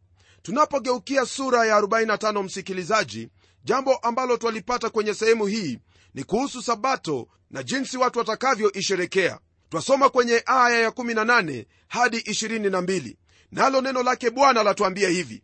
Tunapogeukia 0.43 1.26
sura 1.26 1.67
ya 1.67 1.81
45 1.81 2.43
msikilizaji 2.43 3.28
jambo 3.64 3.97
ambalo 3.97 4.37
twalipata 4.37 4.90
kwenye 4.90 5.14
sehemu 5.14 5.47
hii 5.47 5.78
ni 6.14 6.25
kuhusu 6.25 6.62
sabato 6.62 7.28
na 7.50 7.62
jinsi 7.62 7.97
watu 7.99 8.19
watakavyoisherekea. 8.19 9.38
Twasoma 9.69 10.09
kwenye 10.09 10.43
aya 10.47 10.81
ya 10.81 10.88
18 10.90 11.67
hadi 11.88 12.19
22 12.19 13.17
nalo 13.52 13.81
neno 13.81 14.02
lake 14.02 14.31
bwana 14.31 14.62
latuambia 14.62 15.09
hivi. 15.09 15.43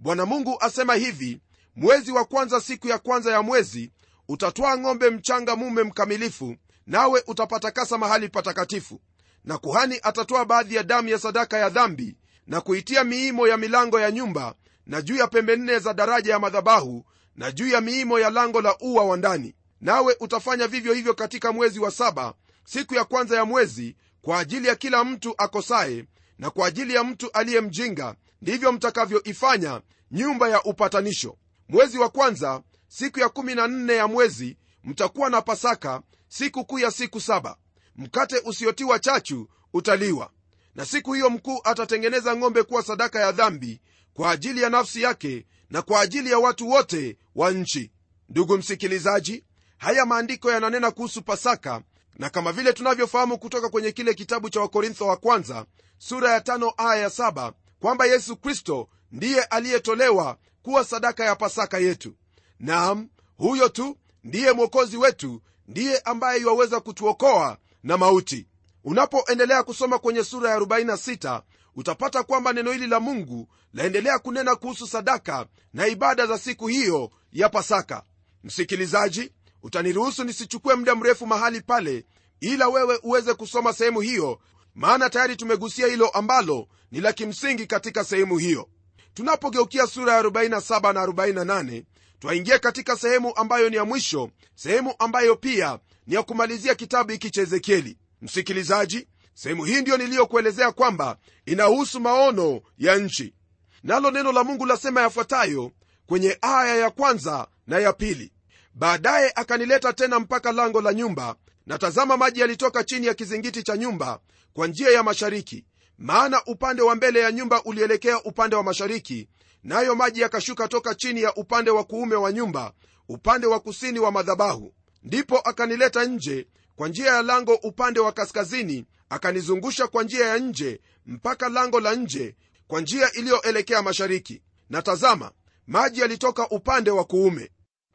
Bwana 0.00 0.26
mungu 0.26 0.56
asema 0.60 0.94
hivi 0.94 1.40
mwezi 1.76 2.12
wa 2.12 2.24
kwanza 2.24 2.60
siku 2.60 2.88
ya 2.88 2.98
kwanza 2.98 3.32
ya 3.32 3.42
mwezi 3.42 3.92
utatwaa 4.28 4.76
ng'ombe 4.78 5.10
mchanga 5.10 5.56
mume 5.56 5.82
mkamilifu 5.82 6.56
nawe 6.86 7.22
utapatakasa 7.26 7.98
mahali 7.98 8.28
patakatifu. 8.28 9.00
Na 9.44 9.58
kuhani 9.58 10.00
atatoa 10.02 10.44
baadhi 10.44 10.74
ya 10.74 10.82
damu 10.82 11.08
ya 11.08 11.18
sadaka 11.18 11.58
ya 11.58 11.68
dhambi 11.68 12.16
na 12.46 12.60
kuitia 12.60 13.04
miimo 13.04 13.48
ya 13.48 13.56
milango 13.56 14.00
ya 14.00 14.10
nyumba 14.10 14.54
na 14.86 15.02
juu 15.02 15.16
ya 15.16 15.26
pembe 15.26 15.56
nne 15.56 15.78
za 15.78 15.94
daraja 15.94 16.32
ya 16.32 16.38
madhabahu 16.38 17.04
na 17.36 17.52
juu 17.52 17.68
ya 17.68 17.80
miimo 17.80 18.18
ya 18.18 18.30
lango 18.30 18.60
la 18.60 18.76
ua 18.80 19.04
wa 19.04 19.16
ndani. 19.16 19.54
Nawe 19.80 20.16
utafanya 20.20 20.66
vivyo 20.68 20.92
hivyo 20.94 21.14
katika 21.14 21.52
mwezi 21.52 21.78
wa 21.80 21.90
saba 21.90 22.34
siku 22.64 22.94
ya 22.94 23.04
kwanza 23.04 23.36
ya 23.36 23.44
mwezi 23.44 23.96
kwa 24.22 24.38
ajili 24.38 24.68
ya 24.68 24.74
kila 24.76 25.04
mtu 25.04 25.34
akosaye 25.38 26.04
na 26.38 26.50
kwa 26.50 26.66
ajili 26.68 26.94
ya 26.94 27.04
mtu 27.04 27.30
aliye 27.32 27.60
mjinga. 27.60 28.14
Ndivyo 28.42 28.72
mtakavyoifanya 28.72 29.80
nyumba 30.10 30.48
ya 30.48 30.62
upatanisho 30.62 31.36
mwezi 31.68 31.98
wa 31.98 32.08
kwanza 32.08 32.62
siku 32.88 33.20
ya 33.20 33.26
14 33.26 33.92
ya 33.92 34.08
mwezi 34.08 34.56
mtakuwa 34.84 35.30
na 35.30 35.42
pasaka 35.42 36.02
siku 36.28 36.64
kuu 36.64 36.78
ya 36.78 36.90
siku 36.90 37.20
saba. 37.20 37.56
Mkate 37.96 38.38
usiotiwa 38.44 38.98
chachu 38.98 39.48
utaliwa. 39.72 40.30
Na 40.74 40.84
siku 40.86 41.12
hiyo 41.12 41.30
mkuu 41.30 41.60
atatengeneza 41.64 42.36
ng'ombe 42.36 42.62
kuwa 42.62 42.82
sadaka 42.82 43.20
ya 43.20 43.32
dhambi 43.32 43.80
kwa 44.14 44.30
ajili 44.30 44.62
ya 44.62 44.70
nafsi 44.70 45.02
yake 45.02 45.46
na 45.70 45.82
kwa 45.82 46.00
ajili 46.00 46.30
ya 46.30 46.38
watu 46.38 46.68
wote 46.70 47.18
wa 47.34 47.50
nchi. 47.50 47.90
Ndugu 48.28 48.56
msikilizaji 48.58 49.44
haya 49.78 50.06
maandiko 50.06 50.50
yananena 50.50 50.90
kuhusu 50.90 51.22
pasaka 51.22 51.82
na 52.18 52.30
kama 52.30 52.52
vile 52.52 52.72
tunavyofahamu 52.72 53.38
kutoka 53.38 53.68
kwenye 53.68 53.92
kile 53.92 54.14
kitabu 54.14 54.50
cha 54.50 54.60
wakorintho 54.60 55.06
wa 55.06 55.16
kwanza 55.16 55.66
sura 55.98 56.32
ya 56.32 56.40
tano 56.40 56.72
aya 56.76 57.02
ya 57.02 57.10
saba 57.10 57.52
kwamba 57.80 58.06
yesu 58.06 58.36
kristo 58.36 58.88
ndiye 59.12 59.42
aliyetolewa 59.42 60.38
kuwa 60.66 60.84
sadaka 60.84 61.24
ya 61.24 61.36
pasaka 61.36 61.78
yetu. 61.78 62.14
Nam 62.60 63.08
huyo 63.36 63.68
tu 63.68 63.96
ndiye 64.24 64.52
mwokozi 64.52 64.96
wetu 64.96 65.42
ndiye 65.68 65.98
ambaye 65.98 66.40
iwaweza 66.40 66.80
kutuokoa 66.80 67.58
na 67.82 67.98
mauti. 67.98 68.46
Unapoendelea 68.84 69.62
kusoma 69.62 69.98
kwenye 69.98 70.24
sura 70.24 70.50
ya 70.50 70.58
46 70.58 71.42
utapata 71.76 72.22
kwamba 72.22 72.52
neno 72.52 72.72
hili 72.72 72.86
la 72.86 73.00
mungu 73.00 73.48
laendelea 73.72 74.18
kunena 74.18 74.56
kuhusu 74.56 74.86
sadaka 74.86 75.46
na 75.72 75.86
ibada 75.86 76.26
za 76.26 76.38
siku 76.38 76.66
hiyo 76.66 77.10
ya 77.32 77.48
pasaka. 77.48 78.02
Msikilizaji 78.44 79.32
utaniruhusu 79.62 80.24
nisichukue 80.24 80.74
muda 80.74 80.94
mrefu 80.94 81.26
mahali 81.26 81.60
pale 81.60 82.04
ila 82.40 82.68
wewe 82.68 82.98
uweze 83.02 83.34
kusoma 83.34 83.72
sehemu 83.72 84.00
hiyo 84.00 84.40
maana 84.74 85.10
tayari 85.10 85.36
tumegusia 85.36 85.86
hilo 85.86 86.08
ambalo 86.08 86.68
ni 86.90 87.00
la 87.00 87.12
kimsingi 87.12 87.66
katika 87.66 88.04
sehemu 88.04 88.38
hiyo 88.38 88.68
tunapogeukia 89.16 89.86
sura 89.86 90.12
ya 90.14 90.22
47 90.22 90.92
na 90.92 91.06
48 91.06 91.82
twaingia 92.18 92.58
katika 92.58 92.96
sehemu 92.96 93.36
ambayo 93.36 93.70
ni 93.70 93.76
ya 93.76 93.84
mwisho 93.84 94.30
sehemu 94.54 94.94
ambayo 94.98 95.36
pia 95.36 95.78
ni 96.06 96.14
ya 96.14 96.22
kumalizia 96.22 96.74
kitabu 96.74 97.12
hiki 97.12 97.30
cha 97.30 97.42
ezekieli. 97.42 97.98
Msikilizaji 98.22 99.08
sehemu 99.34 99.64
hii 99.64 99.80
ndiyo 99.80 99.96
niliyokuelezea 99.96 100.72
kwamba 100.72 101.16
inahusu 101.46 102.00
maono 102.00 102.60
ya 102.78 102.96
nchi. 102.96 103.34
Nalo 103.82 104.10
neno 104.10 104.32
la 104.32 104.44
mungu 104.44 104.66
lasema 104.66 105.00
yafuatayo 105.00 105.72
kwenye 106.06 106.38
aya 106.40 106.76
ya 106.76 106.90
kwanza 106.90 107.46
na 107.66 107.78
ya 107.78 107.92
pili. 107.92 108.32
Baadaye 108.74 109.32
akanileta 109.34 109.92
tena 109.92 110.20
mpaka 110.20 110.52
lango 110.52 110.80
la 110.80 110.94
nyumba 110.94 111.34
na 111.66 111.78
tazama 111.78 112.16
maji 112.16 112.40
yalitoka 112.40 112.84
chini 112.84 113.06
ya 113.06 113.14
kizingiti 113.14 113.62
cha 113.62 113.76
nyumba 113.76 114.20
kwa 114.52 114.66
njia 114.66 114.90
ya 114.90 115.02
mashariki 115.02 115.64
maana 115.98 116.44
upande 116.46 116.82
wa 116.82 116.94
mbele 116.94 117.20
ya 117.20 117.32
nyumba 117.32 117.62
ulielekea 117.64 118.22
upande 118.22 118.56
wa 118.56 118.62
mashariki 118.62 119.28
nayo 119.62 119.94
maji 119.94 120.20
yakashuka 120.20 120.68
toka 120.68 120.94
chini 120.94 121.22
ya 121.22 121.34
upande 121.34 121.70
wa 121.70 121.84
kuume 121.84 122.14
wa 122.16 122.32
nyumba 122.32 122.72
upande 123.08 123.46
wa 123.46 123.60
kusini 123.60 123.98
wa 123.98 124.12
madhabahu. 124.12 124.72
Ndipo 125.02 125.38
akanileta 125.38 126.04
nje 126.04 126.46
kwa 126.76 126.88
njia 126.88 127.06
ya 127.06 127.22
lango 127.22 127.54
upande 127.54 128.00
wa 128.00 128.12
kaskazini 128.12 128.84
akanizungusha 129.08 129.86
kwa 129.86 130.02
njia 130.02 130.26
ya 130.26 130.38
nje 130.38 130.80
mpaka 131.06 131.48
lango 131.48 131.80
la 131.80 131.94
nje 131.94 132.36
kwa 132.66 132.80
njia 132.80 133.12
iliyoelekea 133.12 133.82
mashariki. 133.82 134.42
Na 134.70 134.82
tazama 134.82 135.30
maji 135.66 136.00
yalitoka 136.00 136.48
upande 136.48 136.90
wa 136.90 137.04
kuume. 137.04 137.50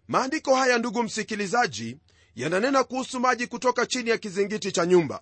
Maandiko 0.08 0.56
haya 0.56 0.78
ndugu 0.78 1.04
msikilizaji 1.04 1.98
yananena 2.36 2.84
kuhusu 2.84 3.20
maji 3.20 3.48
kutoka 3.48 3.86
chini 3.86 4.10
ya 4.10 4.18
kizingiti 4.18 4.72
cha 4.72 4.86
nyumba 4.86 5.22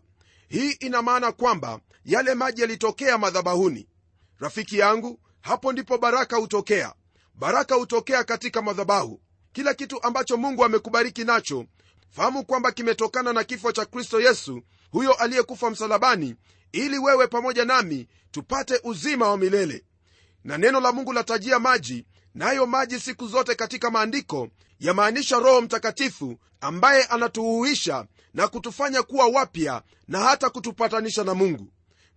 hii 0.49 0.71
ina 0.71 1.01
maana 1.01 1.31
kwamba 1.31 1.79
yale 2.05 2.33
maji 2.35 2.61
yalitokea 2.61 3.17
madhabahuni. 3.17 3.87
Rafiki 4.39 4.77
yangu 4.77 5.19
hapo 5.41 5.71
ndipo 5.73 5.97
baraka 5.97 6.37
hutokea. 6.37 6.93
Baraka 7.35 7.75
hutokea 7.75 8.23
katika 8.23 8.61
madhabahu. 8.61 9.21
Kila 9.53 9.73
kitu 9.73 10.03
ambacho 10.03 10.37
mungu 10.37 10.65
amekubariki 10.65 11.23
nacho 11.23 11.65
fahamu 12.09 12.45
kwamba 12.45 12.71
kimetokana 12.71 13.33
na 13.33 13.43
kifo 13.43 13.71
cha 13.71 13.85
kristo 13.85 14.21
yesu 14.21 14.61
huyo 14.91 15.13
aliyekufa 15.13 15.69
msalabani 15.69 16.35
ili 16.71 16.97
wewe 16.99 17.27
pamoja 17.27 17.65
nami 17.65 18.07
tupate 18.31 18.79
uzima 18.83 19.29
wa 19.29 19.37
milele. 19.37 19.83
Na 20.43 20.57
neno 20.57 20.79
la 20.79 20.91
mungu 20.91 21.13
latajia 21.13 21.59
maji 21.59 22.05
nayo 22.33 22.61
na 22.61 22.67
maji 22.67 22.99
siku 22.99 23.27
zote 23.27 23.55
katika 23.55 23.91
maandiko 23.91 24.49
yamaanisha 24.79 25.39
roho 25.39 25.61
mtakatifu 25.61 26.39
ambaye 26.61 27.03
anatuhuisha 27.03 28.05
na 28.33 28.47
kutufanya 28.47 29.03
kuwa 29.03 29.27
wapya 29.27 29.81
na 30.07 30.19
hata 30.19 30.49
kutupatanisha 30.49 31.23
na 31.23 31.33
mungu. 31.33 31.67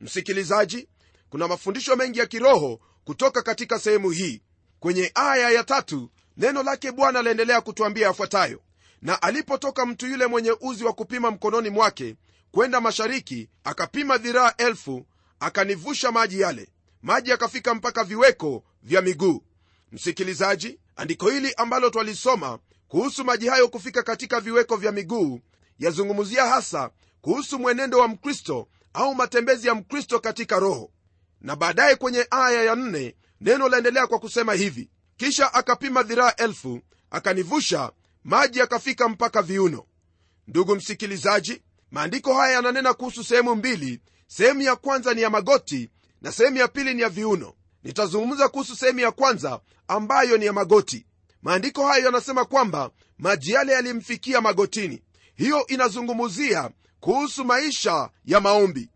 Msikilizaji 0.00 0.88
kuna 1.30 1.48
mafundisho 1.48 1.96
mengi 1.96 2.18
ya 2.18 2.26
kiroho 2.26 2.80
kutoka 3.04 3.42
katika 3.42 3.78
sehemu 3.78 4.10
hii. 4.10 4.42
Kwenye 4.80 5.10
aya 5.14 5.50
ya 5.50 5.64
tatu 5.64 6.10
neno 6.36 6.62
lake 6.62 6.92
bwana 6.92 7.22
laendelea 7.22 7.60
kutwambia 7.60 8.06
yafuatayo. 8.06 8.60
Na 9.02 9.22
alipotoka 9.22 9.86
mtu 9.86 10.06
yule 10.06 10.26
mwenye 10.26 10.56
uzi 10.60 10.84
wa 10.84 10.92
kupima 10.92 11.30
mkononi 11.30 11.70
mwake 11.70 12.16
kwenda 12.50 12.80
mashariki 12.80 13.48
akapima 13.64 14.18
dhiraa 14.18 14.52
elfu 14.58 15.06
akanivusha 15.40 16.12
maji 16.12 16.40
yale. 16.40 16.68
Maji 17.02 17.30
yakafika 17.30 17.74
mpaka 17.74 18.04
viweko 18.04 18.62
vya 18.82 19.02
miguu. 19.02 19.42
Msikilizaji 19.92 20.78
andiko 20.96 21.30
hili 21.30 21.54
ambalo 21.56 21.90
twalisoma 21.90 22.58
kuhusu 22.88 23.24
maji 23.24 23.48
hayo 23.48 23.68
kufika 23.68 24.02
katika 24.02 24.40
viweko 24.40 24.76
vya 24.76 24.92
miguu 24.92 25.40
yazungumzia 25.78 26.46
hasa 26.46 26.90
kuhusu 27.20 27.58
mwenendo 27.58 27.98
wa 27.98 28.08
mkristo 28.08 28.68
au 28.92 29.14
matembezi 29.14 29.68
ya 29.68 29.74
mkristo 29.74 30.20
katika 30.20 30.58
roho. 30.58 30.90
Na 31.40 31.56
baadaye 31.56 31.96
kwenye 31.96 32.26
aya 32.30 32.62
ya 32.62 32.74
nne 32.74 33.16
neno 33.40 33.68
laendelea 33.68 34.06
kwa 34.06 34.18
kusema 34.18 34.54
hivi. 34.54 34.90
Kisha 35.16 35.54
akapima 35.54 36.02
dhiraa 36.02 36.32
elfu 36.36 36.80
akanivusha 37.10 37.92
maji 38.24 38.58
yakafika 38.58 39.08
mpaka 39.08 39.42
viuno. 39.42 39.84
Ndugu 40.48 40.76
msikilizaji 40.76 41.62
maandiko 41.90 42.34
haya 42.34 42.54
yananena 42.54 42.94
kuhusu 42.94 43.24
sehemu 43.24 43.54
mbili. 43.56 44.00
Sehemu 44.26 44.60
ya 44.62 44.76
kwanza 44.76 45.14
ni 45.14 45.22
ya 45.22 45.30
magoti 45.30 45.90
na 46.22 46.32
sehemu 46.32 46.56
ya 46.56 46.68
pili 46.68 46.94
ni 46.94 47.02
ya 47.02 47.08
viuno. 47.08 47.54
Nitazungumza 47.84 48.48
kuhusu 48.48 48.76
sehemu 48.76 49.00
ya 49.00 49.10
kwanza 49.10 49.60
ambayo 49.88 50.36
ni 50.36 50.46
ya 50.46 50.52
magoti. 50.52 51.06
Maandiko 51.42 51.86
hayo 51.86 52.04
yanasema 52.04 52.44
kwamba 52.44 52.90
maji 53.18 53.50
yale 53.52 53.72
yalimfikia 53.72 54.40
magotini 54.40 55.02
hiyo 55.34 55.66
inazungumzia 55.66 56.70
kuhusu 57.00 57.44
maisha 57.44 58.10
ya 58.24 58.40
maombi. 58.40 58.90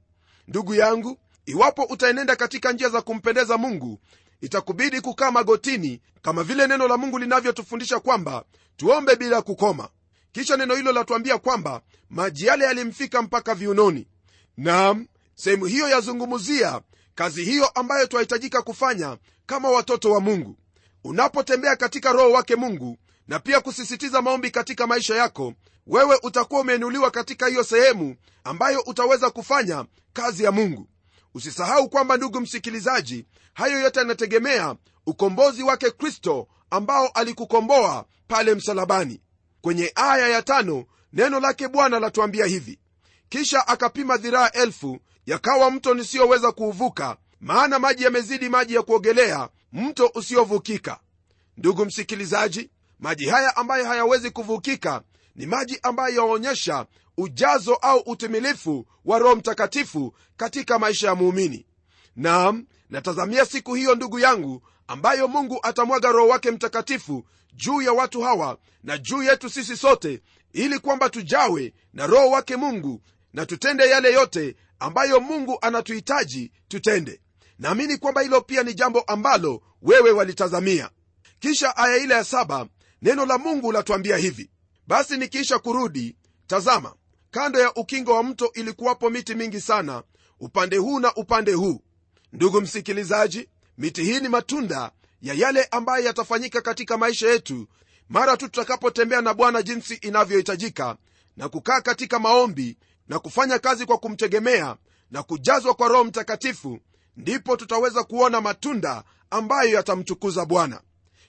Ndugu 0.49 0.75
yangu 0.75 1.19
iwapo 1.47 1.83
utaenenda 1.83 2.37
katika 2.37 2.73
njia 2.73 2.89
za 2.89 3.03
kumpendeza 3.03 3.59
mungu 3.59 4.01
itakubidi 4.41 5.01
kukaa 5.01 5.31
magotini 5.31 6.01
kama 6.23 6.43
vile 6.45 6.67
neno 6.67 6.89
la 6.89 6.97
mungu 6.97 7.19
linavyotufundisha 7.19 8.01
kwamba 8.01 8.45
tuombe 8.77 9.17
bila 9.17 9.43
kukoma. 9.43 9.89
Kisha 10.33 10.57
neno 10.57 10.75
hilo 10.75 10.93
latuambia 10.93 11.39
kwamba 11.39 11.81
maji 12.11 12.47
yale 12.47 12.65
yalimfika 12.65 13.23
mpaka 13.23 13.55
viunoni. 13.55 14.07
Nam 14.57 15.07
sehemu 15.35 15.65
hiyo 15.65 15.89
yazungumzia 15.89 16.81
kazi 17.15 17.45
hiyo 17.45 17.67
ambayo 17.67 18.07
twahitajika 18.07 18.63
kufanya 18.63 19.17
kama 19.47 19.71
watoto 19.71 20.11
wa 20.13 20.21
mungu. 20.21 20.57
Unapotembea 21.05 21.77
katika 21.77 22.13
roho 22.13 22.31
wake 22.31 22.57
mungu 22.57 22.99
na 23.29 23.39
pia 23.39 23.61
kusisitiza 23.61 24.23
maombi 24.23 24.51
katika 24.51 24.87
maisha 24.87 25.17
yako 25.17 25.55
wewe 25.87 26.19
utakuwa 26.23 26.61
umeinuliwa 26.61 27.11
katika 27.11 27.47
hiyo 27.47 27.65
sehemu 27.65 28.17
ambayo 28.45 28.81
utaweza 28.87 29.31
kufanya 29.31 29.85
kazi 30.13 30.45
ya 30.45 30.53
mungu. 30.53 30.89
Usisahau 31.35 31.89
kwamba 31.89 32.17
ndugu 32.17 32.41
msikilizaji 32.41 33.27
hayo 33.55 33.81
yote 33.81 33.99
yanategemea 33.99 34.77
ukombozi 35.07 35.63
wake 35.63 35.91
kristo 35.91 36.49
ambao 36.71 37.09
alikukomboa 37.09 38.05
pale 38.29 38.55
msalabani. 38.55 39.21
Kwenye 39.61 39.93
aya 39.95 40.29
ya 40.29 40.43
tano 40.43 40.85
neno 41.13 41.41
lake 41.41 41.69
bwana 41.69 42.01
latuambia 42.01 42.47
hivi. 42.47 42.79
Kisha 43.29 43.69
akapima 43.69 44.17
dhiraa 44.17 44.51
elfu 44.51 44.99
yakawa 45.27 45.71
mto 45.71 45.95
nisiyoweza 45.95 46.53
kuuvuka 46.53 47.17
maana 47.41 47.79
maji 47.79 48.05
yamezidi 48.05 48.49
maji 48.49 48.75
ya 48.75 48.83
kuogelea 48.83 49.49
mto 49.73 50.11
usiovukika. 50.15 50.99
Ndugu 51.57 51.85
msikilizaji 51.85 52.71
maji 52.99 53.27
haya 53.29 53.57
ambayo 53.57 53.85
hayawezi 53.87 54.31
kuvukika 54.31 55.03
ni 55.37 55.47
maji 55.47 55.79
ambayo 55.83 56.15
yaonyesha 56.17 56.87
ujazo 57.17 57.75
au 57.75 57.99
utimilifu 58.07 58.87
wa 59.05 59.19
roho 59.19 59.37
mtakatifu 59.37 60.15
katika 60.37 60.79
maisha 60.79 61.07
ya 61.07 61.15
muumini. 61.15 61.67
Nam 62.17 62.67
natazamia 62.91 63.47
siku 63.47 63.75
hiyo 63.75 63.95
ndugu 63.95 64.19
yangu 64.19 64.63
ambayo 64.87 65.29
mungu 65.29 65.59
atamwaga 65.63 66.13
roho 66.13 66.29
wake 66.29 66.51
mtakatifu 66.51 67.25
juu 67.55 67.83
ya 67.83 67.93
watu 67.93 68.21
hawa 68.23 68.59
na 68.83 68.99
juu 68.99 69.23
yetu 69.23 69.51
sisi 69.51 69.77
sote 69.77 70.23
ili 70.53 70.79
kwamba 70.79 71.11
tujawe 71.11 71.73
na 71.93 72.07
roho 72.07 72.31
wake 72.31 72.57
mungu 72.57 73.03
na 73.33 73.47
tutende 73.47 73.89
yale 73.91 74.13
yote 74.13 74.57
ambayo 74.79 75.21
mungu 75.21 75.59
anatuhitaji 75.61 76.53
tutende. 76.69 77.21
Naamini 77.59 77.97
kwamba 77.97 78.21
hilo 78.21 78.41
pia 78.41 78.63
ni 78.63 78.75
jambo 78.75 79.01
ambalo 79.01 79.63
wewe 79.83 80.11
walitazamia. 80.11 80.91
Kisha 81.41 81.77
aya 81.77 81.97
ile 81.97 82.15
ya 82.15 82.25
saba 82.25 82.67
neno 83.03 83.27
la 83.27 83.39
mungu 83.39 83.73
latuambia 83.73 84.17
hivi 84.17 84.51
basi 84.87 85.17
nikiisha 85.17 85.59
kurudi 85.59 86.17
tazama 86.47 86.95
kando 87.31 87.61
ya 87.61 87.75
ukingo 87.75 88.15
wa 88.15 88.23
mto 88.23 88.51
ilikuwapo 88.55 89.11
miti 89.11 89.35
mingi 89.35 89.61
sana 89.61 90.03
upande 90.41 90.77
huu 90.77 91.01
na 91.01 91.15
upande 91.15 91.53
huu. 91.53 91.81
Ndugu 92.33 92.61
msikilizaji 92.61 93.49
miti 93.79 94.05
hii 94.05 94.21
ni 94.21 94.29
matunda 94.29 94.91
ya 95.23 95.35
yale 95.35 95.65
ambayo 95.65 96.05
yatafanyika 96.05 96.61
katika 96.61 96.99
maisha 96.99 97.29
yetu 97.31 97.67
mara 98.09 98.37
tu 98.37 98.45
tutakapotembea 98.49 99.21
na 99.21 99.35
bwana 99.35 99.63
jinsi 99.63 99.95
inavyohitajika 99.95 100.97
na 101.37 101.49
kukaa 101.49 101.81
katika 101.81 102.19
maombi 102.19 102.77
na 103.09 103.19
kufanya 103.19 103.59
kazi 103.59 103.87
kwa 103.87 103.99
kumtegemea 103.99 104.77
na 105.11 105.23
kujazwa 105.23 105.75
kwa 105.75 105.89
roho 105.89 106.05
mtakatifu 106.05 106.79
ndipo 107.17 107.57
tutaweza 107.57 108.05
kuona 108.05 108.41
matunda 108.41 109.05
ambayo 109.31 109.71
yatamtukuza 109.71 110.45
bwana. 110.45 110.81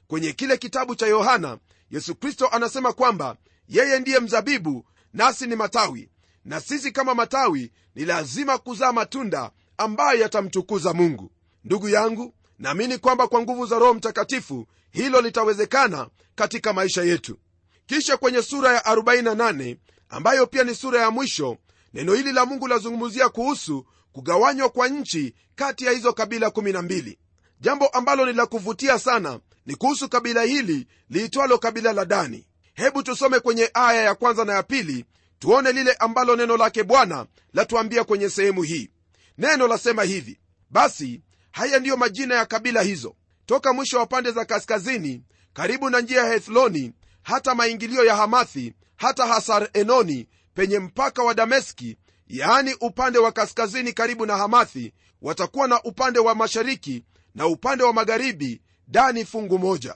Kwenye 0.07 0.31
kile 0.33 0.57
kitabu 0.57 0.95
cha 0.95 1.07
yohana 1.07 1.57
yesu 1.91 2.15
kristo 2.15 2.47
anasema 2.47 2.93
kwamba 2.93 3.36
yeye 3.67 4.00
ndiye 4.00 4.19
mzabibu 4.19 4.86
nasi 5.13 5.47
ni 5.47 5.56
matawi. 5.56 6.10
Na 6.45 6.60
sisi 6.62 6.91
kama 6.91 7.15
matawi 7.15 7.71
ni 7.95 8.06
lazima 8.06 8.58
kuzaa 8.58 8.93
matunda 8.93 9.52
ambayo 9.78 10.19
yatamtukuza 10.21 10.93
mungu. 10.93 11.32
Ndugu 11.63 11.89
yangu 11.89 12.34
naamini 12.60 12.97
kwamba 12.97 13.28
kwa 13.28 13.41
nguvu 13.41 13.65
za 13.65 13.80
roho 13.80 13.93
mtakatifu 13.93 14.67
hilo 14.91 15.21
litawezekana 15.21 16.08
katika 16.36 16.73
maisha 16.73 17.04
yetu. 17.04 17.38
Kisha 17.86 18.17
kwenye 18.17 18.41
sura 18.41 18.73
ya 18.73 18.80
48 18.82 19.78
ambayo 20.10 20.47
pia 20.47 20.63
ni 20.63 20.76
sura 20.76 21.02
ya 21.02 21.12
mwisho 21.12 21.58
neno 21.93 22.13
hili 22.13 22.32
la 22.32 22.45
mungu 22.45 22.67
lazungumzia 22.67 23.30
kuhusu 23.30 23.86
kugawanywa 24.12 24.69
kwa 24.69 24.88
nchi 24.88 25.36
kati 25.56 25.86
ya 25.86 25.91
hizo 25.91 26.13
kabila 26.13 26.47
12 26.47 27.17
jambo 27.60 27.88
ambalo 27.88 28.26
ni 28.26 28.34
la 28.34 28.45
kuvutia 28.45 29.00
sana 29.00 29.39
ni 29.67 29.75
kuhusu 29.75 30.10
kabila 30.10 30.41
hili 30.43 30.88
liitwalo 31.10 31.58
kabila 31.58 31.93
la 31.93 32.06
dani. 32.06 32.47
Hebu 32.73 33.03
tusome 33.03 33.39
kwenye 33.39 33.69
aya 33.73 34.01
ya 34.01 34.15
kwanza 34.15 34.45
na 34.45 34.53
ya 34.53 34.63
pili 34.63 35.06
tuone 35.39 35.71
lile 35.71 35.93
ambalo 35.93 36.36
neno 36.36 36.58
lake 36.58 36.84
bwana 36.84 37.25
latuambia 37.53 38.03
kwenye 38.03 38.30
sehemu 38.30 38.62
hii. 38.63 38.89
Neno 39.38 39.67
lasema 39.67 40.03
hivi 40.03 40.39
basi 40.69 41.21
haya 41.51 41.80
ndiyo 41.80 41.97
majina 41.97 42.36
ya 42.36 42.45
kabila 42.45 42.82
hizo. 42.82 43.15
Toka 43.45 43.73
mwisho 43.73 43.97
wa 43.99 44.06
pande 44.06 44.32
za 44.32 44.45
kaskazini 44.45 45.23
karibu 45.53 45.89
na 45.89 45.99
njia 46.01 46.23
ya 46.23 46.34
hethloni 46.34 46.93
hata 47.23 47.56
maingilio 47.56 48.06
ya 48.06 48.15
hamathi 48.15 48.73
hata 48.95 49.27
hasar 49.27 49.69
enoni 49.73 50.27
penye 50.53 50.80
mpaka 50.80 51.23
wa 51.23 51.34
dameski 51.34 51.97
yaani 52.27 52.75
upande 52.82 53.19
wa 53.19 53.32
kaskazini 53.32 53.93
karibu 53.93 54.25
na 54.25 54.38
hamathi 54.38 54.93
watakuwa 55.21 55.67
na 55.67 55.84
upande 55.84 56.19
wa 56.19 56.36
mashariki 56.36 57.03
na 57.36 57.47
upande 57.47 57.84
wa 57.84 57.93
magharibi 57.93 58.62
dani 58.88 59.26
fungu 59.26 59.60
moja. 59.60 59.95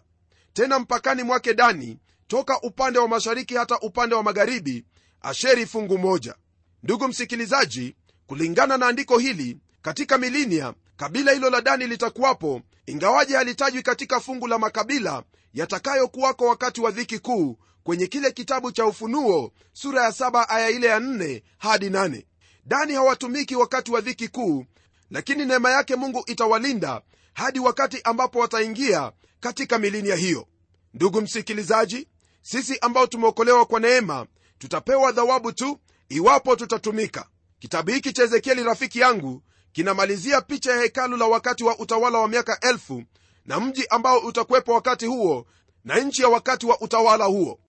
Tena 0.53 0.79
mpakani 0.79 1.23
mwake 1.23 1.53
dani 1.53 1.97
toka 2.27 2.61
upande 2.61 2.99
wa 2.99 3.07
mashariki 3.07 3.55
hata 3.55 3.79
upande 3.79 4.15
wa 4.15 4.23
magharibi 4.23 4.85
asheri 5.21 5.65
fungu 5.65 5.97
moja. 5.97 6.35
Ndugu 6.83 7.07
msikilizaji 7.07 7.95
kulingana 8.27 8.77
na 8.77 8.87
andiko 8.87 9.17
hili 9.17 9.57
katika 9.81 10.17
milinia 10.17 10.73
kabila 10.97 11.31
hilo 11.31 11.49
la 11.49 11.61
dani 11.61 11.87
litakuwapo 11.87 12.61
ingawaje 12.85 13.35
halitajwi 13.35 13.81
katika 13.81 14.19
fungu 14.19 14.47
la 14.47 14.57
makabila 14.57 15.23
yatakayokuwako 15.53 16.45
wakati 16.45 16.81
wa 16.81 16.91
dhiki 16.91 17.19
kuu 17.19 17.57
kwenye 17.83 18.07
kile 18.07 18.31
kitabu 18.31 18.71
cha 18.71 18.85
ufunuo 18.85 19.51
sura 19.73 20.03
ya 20.03 20.11
saba 20.11 20.49
aya 20.49 20.69
ile 20.69 20.87
ya 20.87 20.99
nne 20.99 21.43
hadi 21.57 21.89
nane. 21.89 22.25
Dani 22.65 22.93
hawatumiki 22.93 23.55
wakati 23.55 23.91
wa 23.91 24.01
dhiki 24.01 24.27
kuu 24.27 24.65
lakini 25.11 25.45
neema 25.45 25.71
yake 25.71 25.95
mungu 25.95 26.23
itawalinda 26.27 27.01
hadi 27.33 27.59
wakati 27.59 28.01
ambapo 28.03 28.39
wataingia 28.39 29.11
katika 29.39 29.79
milinia 29.79 30.15
hiyo. 30.15 30.47
Ndugu 30.93 31.21
msikilizaji 31.21 32.07
sisi 32.41 32.77
ambao 32.79 33.07
tumeokolewa 33.07 33.65
kwa 33.65 33.79
neema 33.79 34.25
tutapewa 34.57 35.11
dhawabu 35.11 35.51
tu 35.51 35.79
iwapo 36.09 36.55
tutatumika. 36.55 37.25
Kitabu 37.59 37.91
hiki 37.91 38.13
cha 38.13 38.23
ezekieli 38.23 38.63
rafiki 38.63 38.99
yangu 38.99 39.41
kinamalizia 39.71 40.41
picha 40.41 40.71
ya 40.71 40.81
hekalu 40.81 41.17
la 41.17 41.25
wakati 41.25 41.63
wa 41.63 41.79
utawala 41.79 42.17
wa 42.19 42.27
miaka 42.27 42.59
elfu 42.59 43.03
na 43.45 43.59
mji 43.59 43.87
ambao 43.89 44.19
utakuwepo 44.19 44.73
wakati 44.73 45.05
huo 45.05 45.45
na 45.85 45.99
nchi 45.99 46.21
ya 46.21 46.29
wakati 46.29 46.65
wa 46.65 46.81
utawala 46.81 47.25
huo. 47.25 47.59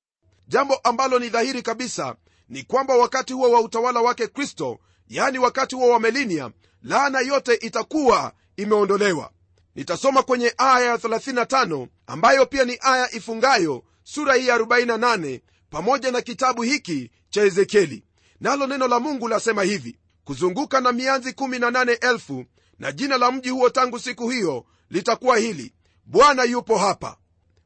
Jambo 0.49 0.75
ambalo 0.75 1.19
ni 1.19 1.29
dhahiri 1.29 1.63
kabisa 1.63 2.17
ni 2.49 2.63
kwamba 2.63 2.95
wakati 2.97 3.33
huo 3.33 3.51
wa 3.51 3.61
utawala 3.61 4.01
wake 4.01 4.27
kristo 4.27 4.79
yani 5.09 5.39
wakati 5.39 5.75
huo 5.75 5.89
wa 5.91 6.01
melinia 6.01 6.51
laana 6.83 7.21
yote 7.21 7.55
itakuwa 7.55 8.33
imeondolewa. 8.57 9.31
Nitasoma 9.75 10.23
kwenye 10.23 10.55
aya 10.59 10.87
ya 10.87 10.97
35 10.97 11.89
ambayo 12.07 12.47
pia 12.47 12.65
ni 12.65 12.79
aya 12.81 13.15
ifungayo 13.15 13.85
sura 14.03 14.35
hii 14.35 14.47
ya 14.47 14.59
48 14.59 15.41
pamoja 15.71 16.11
na 16.11 16.21
kitabu 16.23 16.63
hiki 16.63 17.11
cha 17.31 17.43
ezekieli. 17.43 18.05
Nalo 18.41 18.67
neno 18.67 18.89
la 18.89 19.01
mungu 19.01 19.29
lasema 19.29 19.63
hivi 19.63 19.99
kuzunguka 20.25 20.81
na 20.81 20.93
mianzi 20.93 21.31
18000 21.31 22.45
na 22.79 22.93
jina 22.93 23.19
la 23.19 23.33
mji 23.33 23.49
huo 23.51 23.71
tangu 23.71 23.99
siku 23.99 24.29
hiyo 24.31 24.65
litakuwa 24.91 25.39
hili 25.39 25.75
bwana 26.05 26.45
yupo 26.45 26.79
hapa. 26.79 27.17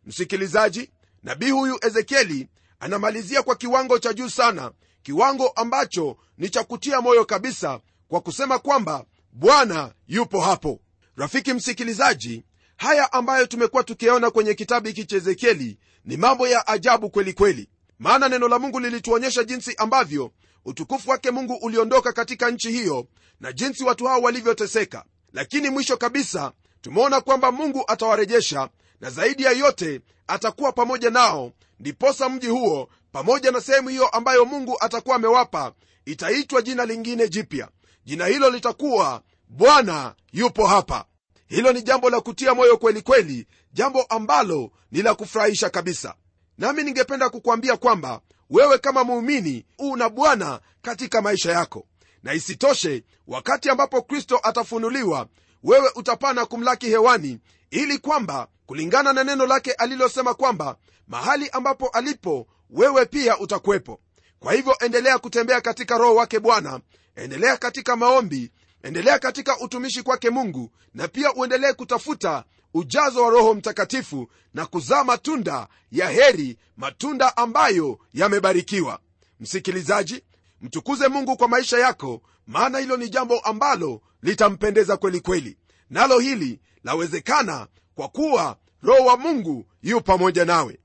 Msikilizaji 0.06 0.90
nabii 1.22 1.50
huyu 1.50 1.78
ezekieli 1.86 2.48
anamalizia 2.80 3.42
kwa 3.42 3.56
kiwango 3.56 3.98
cha 3.98 4.12
juu 4.12 4.28
sana 4.28 4.72
kiwango 5.02 5.48
ambacho 5.48 6.16
ni 6.38 6.48
cha 6.50 6.64
kutia 6.64 7.00
moyo 7.00 7.24
kabisa 7.24 7.80
kwa 8.08 8.20
kusema 8.20 8.58
kwamba 8.58 9.04
bwana 9.32 9.92
yupo 10.08 10.40
hapo. 10.40 10.80
Rafiki 11.16 11.52
msikilizaji 11.52 12.44
haya 12.76 13.12
ambayo 13.12 13.46
tumekuwa 13.46 13.84
tukiyaona 13.84 14.30
kwenye 14.30 14.54
kitabu 14.54 14.86
hiki 14.86 15.04
cha 15.04 15.16
ezekieli 15.16 15.78
ni 16.04 16.16
mambo 16.16 16.48
ya 16.48 16.66
ajabu 16.66 17.10
kweli 17.10 17.32
kweli. 17.32 17.68
Maana 17.98 18.28
neno 18.28 18.48
la 18.48 18.58
mungu 18.58 18.80
lilituonyesha 18.80 19.44
jinsi 19.44 19.74
ambavyo 19.76 20.32
utukufu 20.64 21.10
wake 21.10 21.30
mungu 21.30 21.54
uliondoka 21.62 22.12
katika 22.12 22.50
nchi 22.50 22.72
hiyo 22.72 23.06
na 23.40 23.52
jinsi 23.52 23.84
watu 23.84 24.04
hao 24.06 24.20
walivyoteseka. 24.20 25.04
Lakini 25.32 25.70
mwisho 25.70 25.96
kabisa 25.96 26.52
tumeona 26.80 27.20
kwamba 27.20 27.52
mungu 27.52 27.84
atawarejesha 27.88 28.68
na 29.00 29.10
zaidi 29.10 29.42
ya 29.42 29.50
yote 29.52 30.00
atakuwa 30.26 30.72
pamoja 30.72 31.10
nao 31.10 31.52
ndiposa 31.80 32.28
mji 32.28 32.46
huo 32.46 32.88
pamoja 33.12 33.50
na 33.50 33.60
sehemu 33.60 33.88
hiyo 33.88 34.08
ambayo 34.08 34.44
mungu 34.44 34.76
atakuwa 34.80 35.16
amewapa 35.16 35.72
itaitwa 36.04 36.62
jina 36.62 36.84
lingine 36.84 37.28
jipya 37.28 37.68
jina 38.06 38.26
hilo 38.26 38.50
litakuwa 38.50 39.22
bwana 39.48 40.14
yupo 40.32 40.66
hapa. 40.66 41.04
Hilo 41.46 41.72
ni 41.72 41.82
jambo 41.82 42.10
la 42.10 42.20
kutia 42.20 42.54
moyo 42.54 42.76
kweli 42.76 43.02
kweli 43.02 43.46
jambo 43.72 44.02
ambalo 44.02 44.70
ni 44.92 45.02
la 45.02 45.14
kufurahisha 45.14 45.70
kabisa. 45.70 46.14
Nami 46.58 46.82
ningependa 46.82 47.28
kukwambia 47.28 47.76
kwamba 47.76 48.20
wewe 48.50 48.78
kama 48.78 49.04
muumini 49.04 49.66
una 49.78 50.08
bwana 50.08 50.60
katika 50.82 51.22
maisha 51.22 51.52
yako. 51.52 51.86
Na 52.22 52.32
isitoshe 52.34 53.04
wakati 53.26 53.70
ambapo 53.70 54.02
kristo 54.02 54.40
atafunuliwa 54.42 55.26
wewe 55.62 55.90
utapana 55.94 56.46
kumlaki 56.46 56.86
hewani 56.86 57.38
ili 57.70 57.98
kwamba 57.98 58.48
kulingana 58.66 59.12
na 59.12 59.24
neno 59.24 59.46
lake 59.46 59.72
alilosema 59.72 60.34
kwamba 60.34 60.76
mahali 61.08 61.48
ambapo 61.48 61.88
alipo 61.88 62.46
wewe 62.70 63.06
pia 63.06 63.38
utakuwepo. 63.38 64.00
Kwa 64.38 64.52
hivyo 64.52 64.76
endelea 64.84 65.18
kutembea 65.18 65.60
katika 65.60 65.98
roho 65.98 66.14
wake 66.14 66.40
bwana 66.40 66.80
endelea 67.16 67.56
katika 67.56 67.96
maombi 67.96 68.50
endelea 68.82 69.18
katika 69.18 69.58
utumishi 69.60 70.02
kwake 70.02 70.30
mungu 70.30 70.70
na 70.94 71.08
pia 71.08 71.34
uendelee 71.34 71.72
kutafuta 71.72 72.44
ujazo 72.74 73.22
wa 73.22 73.30
roho 73.30 73.54
mtakatifu 73.54 74.28
na 74.54 74.66
kuzaa 74.66 75.04
matunda 75.04 75.68
ya 75.92 76.08
heri 76.10 76.58
matunda 76.76 77.36
ambayo 77.36 77.98
yamebarikiwa. 78.14 78.98
Msikilizaji 79.40 80.22
mtukuze 80.60 81.08
mungu 81.08 81.36
kwa 81.36 81.48
maisha 81.48 81.78
yako 81.78 82.22
maana 82.46 82.78
hilo 82.78 82.96
ni 82.96 83.08
jambo 83.08 83.38
ambalo 83.40 84.00
litampendeza 84.22 84.96
kweli 84.96 85.20
kweli. 85.20 85.56
Nalo 85.90 86.18
hili 86.18 86.60
lawezekana 86.84 87.66
kwa 87.94 88.08
kuwa 88.08 88.56
roho 88.82 89.04
wa 89.04 89.16
mungu 89.16 89.66
yu 89.82 90.00
pamoja 90.00 90.44
nawe. 90.44 90.78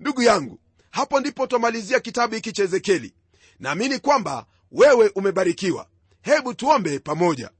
Ndugu 0.00 0.22
yangu 0.22 0.60
hapo 0.90 1.20
ndipo 1.20 1.46
twamalizia 1.46 2.00
kitabu 2.00 2.34
hiki 2.34 2.52
cha 2.52 2.62
ezekieli. 2.62 3.14
Naamini 3.60 3.98
kwamba 3.98 4.46
wewe 4.76 5.10
umebarikiwa. 5.14 5.86
Hebu 6.22 6.54
tuombe 6.54 6.98
pamoja. 6.98 7.50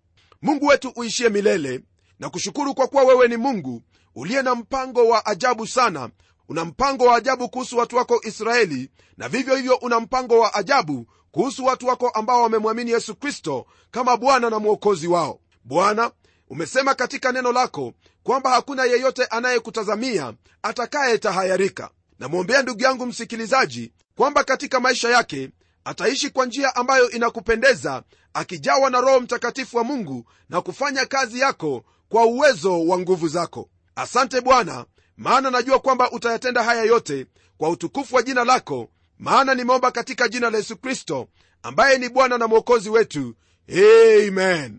Mungu 0.43 0.67
wetu 0.67 0.93
uishie 0.97 1.29
milele 1.29 1.81
na 2.19 2.31
kushukuru 2.31 2.75
kwa 2.75 2.87
kuwa 2.87 3.03
wewe 3.05 3.29
ni 3.29 3.37
mungu 3.37 3.83
uliye 4.15 4.43
na 4.43 4.55
mpango 4.55 5.09
wa 5.09 5.27
ajabu 5.27 5.67
sana. 5.67 6.11
Una 6.49 6.65
mpango 6.65 7.05
wa 7.05 7.17
ajabu 7.17 7.49
kuhusu 7.49 7.79
watu 7.79 7.97
wako 7.97 8.21
israeli 8.25 8.91
na 9.17 9.29
vivyo 9.29 9.57
hivyo 9.57 9.75
una 9.77 10.01
mpango 10.01 10.39
wa 10.39 10.55
ajabu 10.55 11.07
kuhusu 11.31 11.65
watu 11.65 11.87
wako 11.87 12.09
ambao 12.09 12.43
wamemwamini 12.43 12.91
yesu 12.91 13.15
kristo 13.17 13.67
kama 13.91 14.17
bwana 14.17 14.51
na 14.51 14.59
mwokozi 14.59 15.07
wao. 15.09 15.41
Bwana 15.65 16.11
umesema 16.49 16.95
katika 16.95 17.33
neno 17.33 17.53
lako 17.53 17.93
kwamba 18.23 18.51
hakuna 18.51 18.85
yeyote 18.85 19.25
anayekutazamia 19.25 20.35
atakayetahayarika 20.63 21.91
namwombea 22.19 22.63
ndugu 22.63 22.83
yangu 22.83 23.07
msikilizaji 23.07 23.93
kwamba 24.17 24.45
katika 24.45 24.81
maisha 24.81 25.09
yake 25.11 25.51
ataishi 25.87 26.31
kwa 26.31 26.47
njia 26.47 26.77
ambayo 26.77 27.11
inakupendeza 27.11 28.03
akijawa 28.35 28.91
na 28.91 29.01
roho 29.01 29.21
mtakatifu 29.21 29.77
wa 29.77 29.85
mungu 29.85 30.25
na 30.49 30.61
kufanya 30.61 31.07
kazi 31.07 31.41
yako 31.41 31.85
kwa 32.09 32.25
uwezo 32.25 32.87
wa 32.87 32.99
nguvu 32.99 33.29
zako. 33.29 33.69
Asante 33.97 34.41
bwana 34.41 34.85
maana 35.17 35.51
najua 35.51 35.79
kwamba 35.79 36.11
utayatenda 36.11 36.63
haya 36.63 36.83
yote 36.83 37.27
kwa 37.59 37.69
utukufu 37.69 38.17
wa 38.17 38.23
jina 38.23 38.45
lako 38.45 38.89
maana 39.19 39.55
nimeomba 39.55 39.91
katika 39.91 40.29
jina 40.29 40.51
la 40.51 40.59
yesu 40.59 40.77
kristo 40.77 41.29
ambaye 41.63 41.99
ni 41.99 42.09
bwana 42.09 42.39
na 42.39 42.49
mwokozi 42.49 42.91
wetu. 42.91 43.35
Amen. 43.69 44.79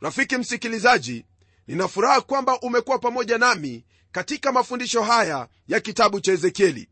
Rafiki 0.00 0.36
msikilizaji 0.36 1.24
ninafuraha 1.66 2.20
kwamba 2.20 2.60
umekuwa 2.60 2.98
pamoja 2.98 3.38
nami 3.38 3.84
katika 4.12 4.52
mafundisho 4.52 5.02
haya 5.02 5.48
ya 5.68 5.80
kitabu 5.80 6.20
cha 6.20 6.32
ezekieli. 6.32 6.88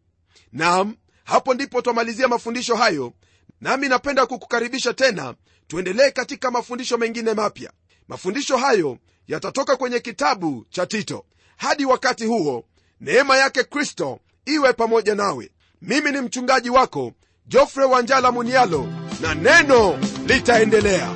Nam 0.53 0.96
hapo 1.24 1.55
ndipo 1.55 1.83
twamalizia 1.83 2.29
mafundisho 2.29 2.77
hayo 2.77 3.12
nami 3.61 3.88
napenda 3.88 4.27
kukukaribisha 4.27 4.95
tena. 4.95 5.35
Tuendelee 5.67 6.11
katika 6.11 6.51
mafundisho 6.51 6.99
mengine 6.99 7.35
mapya. 7.35 7.73
Mafundisho 8.09 8.57
hayo 8.57 8.99
yatatoka 9.29 9.77
kwenye 9.77 10.01
kitabu 10.01 10.67
cha 10.71 10.87
tito. 10.87 11.25
Hadi 11.57 11.85
wakati 11.85 12.27
huo 12.27 12.64
neema 13.01 13.37
yake 13.37 13.64
kristo 13.64 14.21
iwe 14.45 14.73
pamoja 14.73 15.14
nawe. 15.14 15.51
Mimi 15.83 16.12
ni 16.12 16.21
mchungaji 16.21 16.71
wako 16.71 17.12
jofre 17.47 17.85
wanjala 17.85 18.33
munialo 18.33 18.87
na 19.21 19.35
neno 19.35 19.99
litaendelea 20.27 21.14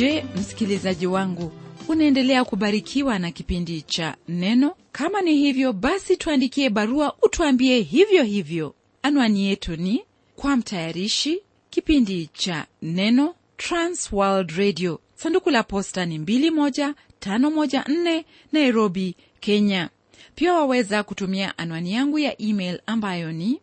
je 0.00 0.24
msikilizaji 0.36 1.06
wangu 1.06 1.52
unaendelea 1.88 2.44
kubarikiwa 2.44 3.18
na 3.18 3.30
kipindi 3.30 3.82
cha 3.82 4.16
neno? 4.28 4.74
Kama 4.92 5.22
ni 5.22 5.34
hivyo 5.36 5.72
basi 5.72 6.16
tuandikie 6.16 6.70
barua 6.70 7.16
utuambie 7.22 7.80
hivyo 7.80 8.22
hivyo. 8.22 8.74
Anwani 9.02 9.46
yetu 9.46 9.76
ni 9.76 10.04
kwa 10.36 10.56
mtayarishi 10.56 11.42
kipindi 11.70 12.30
cha 12.32 12.66
neno 12.82 13.34
transworld 13.56 14.50
radio. 14.50 15.00
Sanduku 15.14 15.50
la 15.50 15.62
posta 15.62 16.06
ni 16.06 16.18
21514 16.18 18.24
nairobi 18.52 19.16
kenya. 19.40 19.88
Pia 20.34 20.52
waweza 20.54 21.02
kutumia 21.02 21.58
anwani 21.58 21.92
yangu 21.92 22.18
ya 22.18 22.42
email 22.42 22.80
ambayo 22.86 23.32
ni 23.32 23.60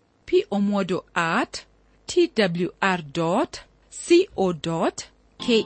pomodo 0.50 1.06
at 1.13 1.58
twr 2.06 3.04
co 3.13 3.47
ke 5.38 5.65